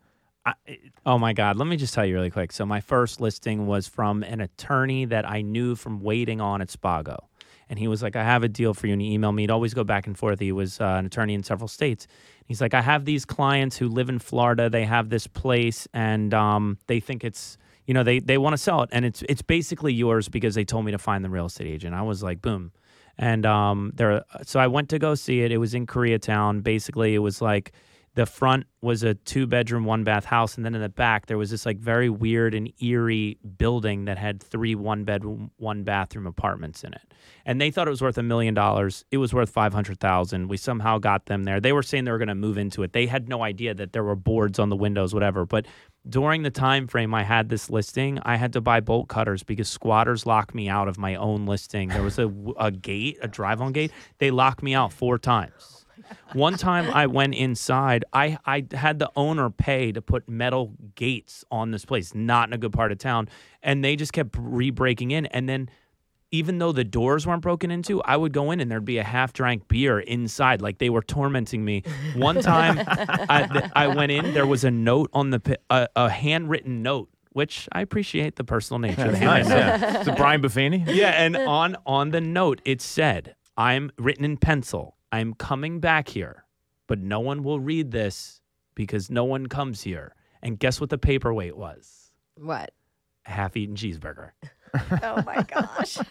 [1.05, 1.57] Oh my God.
[1.57, 2.51] Let me just tell you really quick.
[2.53, 6.69] So, my first listing was from an attorney that I knew from waiting on at
[6.69, 7.17] Spago.
[7.69, 8.93] And he was like, I have a deal for you.
[8.93, 9.43] And he emailed me.
[9.43, 10.39] He'd always go back and forth.
[10.39, 12.07] He was uh, an attorney in several states.
[12.45, 14.69] He's like, I have these clients who live in Florida.
[14.69, 17.57] They have this place and um, they think it's,
[17.87, 18.89] you know, they, they want to sell it.
[18.91, 21.95] And it's, it's basically yours because they told me to find the real estate agent.
[21.95, 22.71] I was like, boom.
[23.17, 25.51] And um, there, so I went to go see it.
[25.51, 26.61] It was in Koreatown.
[26.61, 27.71] Basically, it was like
[28.17, 30.55] the front was a two bedroom, one bath house.
[30.55, 34.17] And then in the back, there was this like very weird and eerie building that
[34.17, 37.13] had three one bedroom, one bathroom apartments in it.
[37.45, 39.05] And they thought it was worth a million dollars.
[39.11, 40.47] It was worth 500,000.
[40.47, 41.59] We somehow got them there.
[41.59, 42.93] They were saying they were going to move into it.
[42.93, 45.45] They had no idea that there were boards on the windows, whatever.
[45.45, 45.67] But
[46.09, 49.67] during the time frame I had this listing, I had to buy bolt cutters because
[49.69, 51.89] squatters locked me out of my own listing.
[51.89, 53.91] There was a, a gate, a drive on gate.
[54.19, 55.85] They locked me out four times.
[56.33, 61.43] One time I went inside, I, I had the owner pay to put metal gates
[61.51, 63.29] on this place, not in a good part of town.
[63.61, 65.25] And they just kept re breaking in.
[65.27, 65.69] And then,
[66.31, 69.03] even though the doors weren't broken into, I would go in and there'd be a
[69.03, 70.61] half drank beer inside.
[70.61, 71.83] Like they were tormenting me.
[72.15, 75.87] One time I, th- I went in, there was a note on the, pi- a,
[75.95, 77.09] a handwritten note.
[77.33, 79.47] Which I appreciate the personal nature of the Nice.
[79.47, 79.57] note.
[79.57, 80.01] Yeah.
[80.03, 80.83] So Brian Buffini.
[80.87, 84.97] Yeah, and on on the note it said, "I'm written in pencil.
[85.11, 86.45] I'm coming back here
[86.87, 88.39] but no one will read this
[88.73, 90.15] because no one comes here.
[90.41, 92.11] And guess what the paperweight was?
[92.37, 92.71] What?
[93.25, 94.29] A half-eaten cheeseburger.
[94.75, 95.97] Oh my gosh.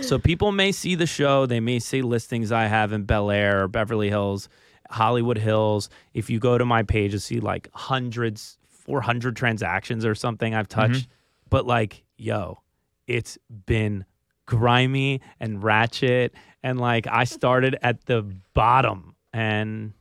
[0.00, 3.62] So people may see the show, they may see listings I have in Bel Air
[3.62, 4.48] or Beverly Hills,
[4.90, 5.88] Hollywood Hills.
[6.14, 10.68] If you go to my page, you see like hundreds, 400 transactions or something I've
[10.68, 11.02] touched.
[11.02, 11.48] Mm-hmm.
[11.50, 12.60] But like, yo,
[13.06, 14.04] it's been
[14.46, 16.34] grimy and ratchet.
[16.62, 18.22] And like, I started at the
[18.54, 19.92] bottom and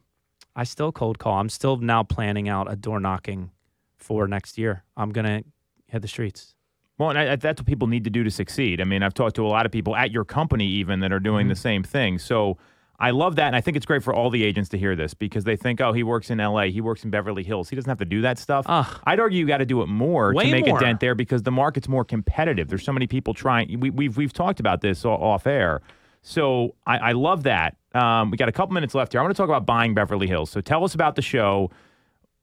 [0.56, 1.36] I still cold call.
[1.38, 3.52] I'm still now planning out a door knocking
[3.98, 4.84] for next year.
[4.98, 5.44] I'm going to
[5.88, 6.56] hit the streets.
[6.98, 8.80] Well, and I, that's what people need to do to succeed.
[8.80, 11.20] I mean, I've talked to a lot of people at your company even that are
[11.20, 12.20] doing the same thing.
[12.20, 12.58] So
[13.00, 15.16] I love that, and I think it's great for all the agents to hear this
[15.16, 17.90] because they think, oh, he works in L.A., he works in Beverly Hills, he doesn't
[17.90, 18.66] have to do that stuff.
[18.70, 18.86] Ugh.
[19.06, 20.78] I'd argue you got to do it more Way to make more.
[20.78, 22.68] a dent there because the market's more competitive.
[22.68, 23.80] There's so many people trying.
[23.80, 25.82] We, we've we've talked about this off air.
[26.22, 27.78] So I, I love that.
[27.96, 29.20] Um, we got a couple minutes left here.
[29.20, 30.52] I want to talk about buying Beverly Hills.
[30.52, 31.72] So tell us about the show.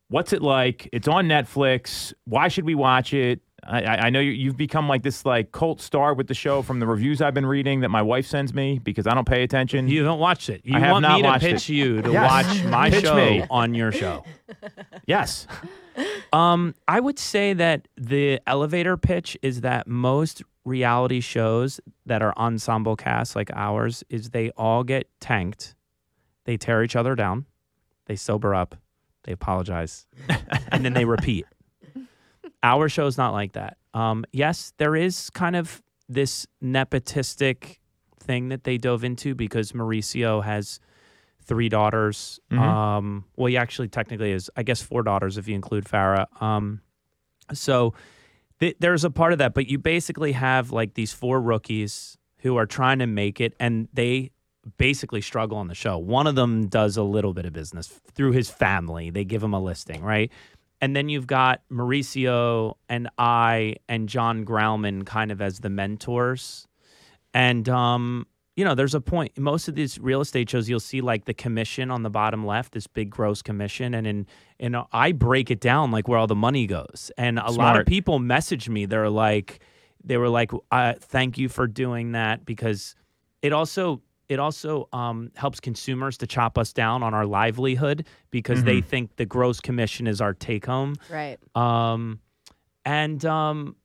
[0.09, 0.89] What's it like?
[0.93, 2.13] It's on Netflix.
[2.25, 3.41] Why should we watch it?
[3.65, 6.79] I, I know you, you've become like this like cult star with the show from
[6.81, 9.89] the reviews I've been reading that my wife sends me because I don't pay attention.
[9.89, 10.63] You haven't watched it.
[10.65, 11.75] You I have want not me to watched pitch it.
[11.75, 12.31] you to Yes.
[12.47, 13.45] watch my Pitch show me.
[13.51, 14.25] on your show.
[15.07, 15.47] yes.
[16.33, 22.33] Um, I would say that the elevator pitch is that most reality shows that are
[22.37, 25.75] ensemble casts like ours is they all get tanked,
[26.45, 27.47] they tear each other down,
[28.07, 28.77] they sober up,
[29.25, 30.07] they apologize,
[30.71, 31.47] and then they repeat.
[32.63, 33.77] Our show's not like that.
[33.95, 37.79] Um, yes, there is kind of this nepotistic
[38.21, 40.81] thing that they dove into because Mauricio has
[41.43, 42.41] three daughters.
[42.51, 42.59] Mhm.
[42.59, 46.27] Um, well, he actually technically is, I guess, four daughters if you include Farrah.
[46.43, 46.81] Um,
[47.53, 47.95] so
[48.61, 52.57] th- there's a part of that, but you basically have like these four rookies who
[52.57, 54.31] are trying to make it, and they
[54.77, 55.97] basically struggle on the show.
[55.97, 59.09] One of them does a little bit of business through his family.
[59.11, 60.31] They give him a listing, right?
[60.81, 66.67] And then you've got Mauricio and I and Jon Grauman kind of as the mentors.
[67.35, 68.27] And um,
[68.59, 69.39] you know, there's a point.
[69.39, 72.73] Most of these real estate shows, you'll see like the commission on the bottom left,
[72.73, 74.27] this big gross commission, and in
[74.59, 77.13] and I break it down like where all the money goes.
[77.17, 78.85] And a lot of people message me.
[78.85, 79.61] They're like,
[80.03, 82.97] they were like, uh, "Thank you for doing that," because
[83.43, 88.63] it also it also um, helps consumers to chop us down on our livelihood because
[88.65, 90.97] they think the gross commission is our take home.
[91.11, 91.39] Right.
[91.57, 92.21] Um,
[92.85, 93.77] and um,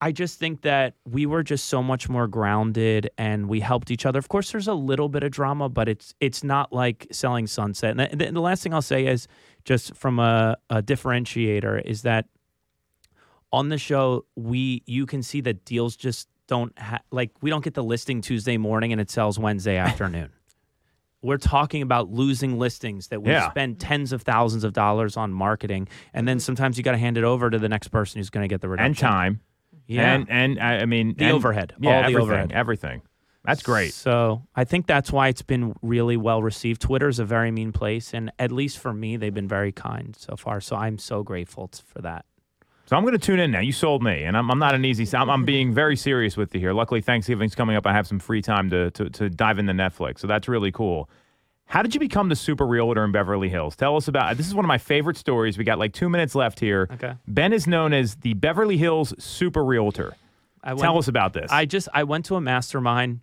[0.00, 4.06] I just think that we were just so much more grounded and we helped each
[4.06, 4.18] other.
[4.18, 7.98] Of course, there's a little bit of drama, but it's it's not like selling sunset.
[7.98, 9.26] And the, the last thing I'll say is
[9.64, 12.26] just from a, a differentiator is that
[13.50, 17.62] on the show we you can see that deals just don't ha- like we don't
[17.62, 20.30] get the listing Tuesday morning and it sells Wednesday afternoon.
[21.22, 23.50] We're talking about losing listings that we Yeah.
[23.50, 26.42] spend tens of thousands of dollars on marketing, and then mm-hmm.
[26.42, 28.60] sometimes you got to hand it over to the next person who's going to get
[28.60, 28.86] the reduction.
[28.86, 29.40] And time.
[29.86, 31.74] yeah, And and I mean The and- overhead.
[31.80, 32.22] Yeah, All the everything.
[32.22, 32.52] overhead.
[32.52, 33.02] Everything.
[33.44, 33.94] That's great.
[33.94, 36.82] So I think that's why it's been really well received.
[36.82, 40.36] Twitter's a very mean place, and at least for me, they've been very kind so
[40.36, 40.60] far.
[40.60, 42.26] So I'm so grateful for that.
[42.88, 43.60] So I'm going to tune in now.
[43.60, 45.14] You sold me, and I'm, I'm not an easy.
[45.14, 46.72] I'm, I'm being very serious with you here.
[46.72, 47.86] Luckily, Thanksgiving's coming up.
[47.86, 51.10] I have some free time to, to to dive into Netflix, so that's really cool.
[51.66, 53.76] How did you become the super realtor in Beverly Hills?
[53.76, 54.38] Tell us about.
[54.38, 55.58] This is one of my favorite stories.
[55.58, 56.88] We got like two minutes left here.
[56.92, 57.12] Okay.
[57.26, 60.16] Ben is known as the Beverly Hills super realtor.
[60.64, 61.50] I Tell us about this.
[61.52, 63.20] I just I went to a mastermind,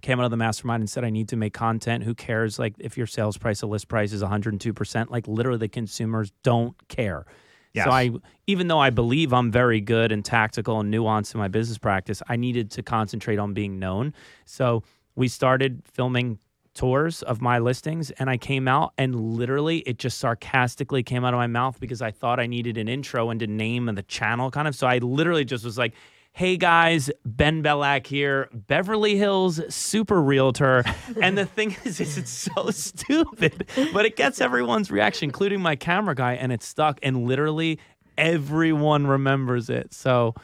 [0.00, 2.02] came out of the mastermind and said I need to make content.
[2.02, 2.58] Who cares?
[2.58, 5.12] Like if your sales price, a list price is 102 percent.
[5.12, 7.24] Like literally, the consumers don't care.
[7.72, 7.84] Yes.
[7.84, 8.10] So I,
[8.46, 12.22] even though I believe I'm very good and tactical and nuanced in my business practice,
[12.28, 14.12] I needed to concentrate on being known.
[14.44, 14.82] So
[15.14, 16.38] we started filming
[16.74, 21.34] tours of my listings and I came out and literally it just sarcastically came out
[21.34, 24.02] of my mouth because I thought I needed an intro and a name and the
[24.04, 24.74] channel kind of.
[24.74, 25.94] So I literally just was like,
[26.32, 30.84] Hey guys, Ben Belack here, Beverly Hills super realtor.
[31.20, 35.76] and the thing is, is it's so stupid, but it gets everyone's reaction, including my
[35.76, 36.98] camera guy, and it's stuck.
[37.02, 37.78] And literally
[38.16, 39.92] everyone remembers it.
[39.92, 40.34] So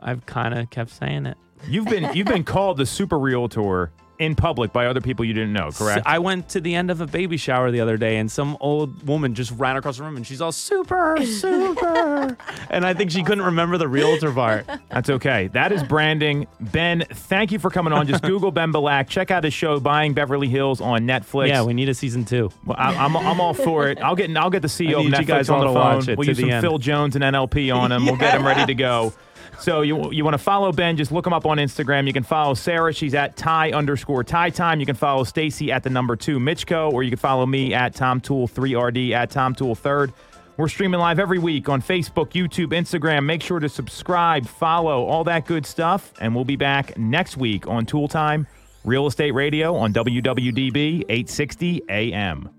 [0.00, 1.36] I've kind of kept saying it.
[1.68, 5.52] you've been you've been called the super realtor in public by other people you didn't
[5.52, 6.02] know, correct?
[6.06, 9.06] I went to the end of a baby shower the other day, and some old
[9.06, 12.36] woman just ran across the room, and she's all super, super,
[12.70, 14.66] and I think she couldn't remember the realtor part.
[14.90, 15.48] That's okay.
[15.48, 16.46] That is branding.
[16.60, 18.06] Ben, thank you for coming on.
[18.06, 19.08] Just Google Ben Belack.
[19.08, 21.48] Check out his show, Buying Beverly Hills, on Netflix.
[21.48, 22.50] Yeah, we need a season two.
[22.64, 23.98] Well, I, I'm, I'm all for it.
[24.00, 26.16] I'll get I'll get the CEO of Netflix you guys on the phone.
[26.16, 26.62] we'll use some end.
[26.62, 28.06] Phil Jones and NLP on him.
[28.06, 29.12] We'll get him ready to go.
[29.58, 30.96] So you you want to follow Ben?
[30.96, 32.06] Just look him up on Instagram.
[32.06, 32.92] You can follow Sarah.
[32.92, 34.80] She's at Ty underscore Ty Time.
[34.80, 37.94] You can follow Stacy at the number two Mitchko, or you can follow me at
[37.94, 40.12] Tom Toole three RD at Tom Toole third.
[40.56, 43.24] We're streaming live every week on Facebook, YouTube, Instagram.
[43.26, 47.66] Make sure to subscribe, follow, all that good stuff, and we'll be back next week
[47.66, 48.46] on Tool Time
[48.84, 52.55] Real Estate Radio on WWDB 860 AM.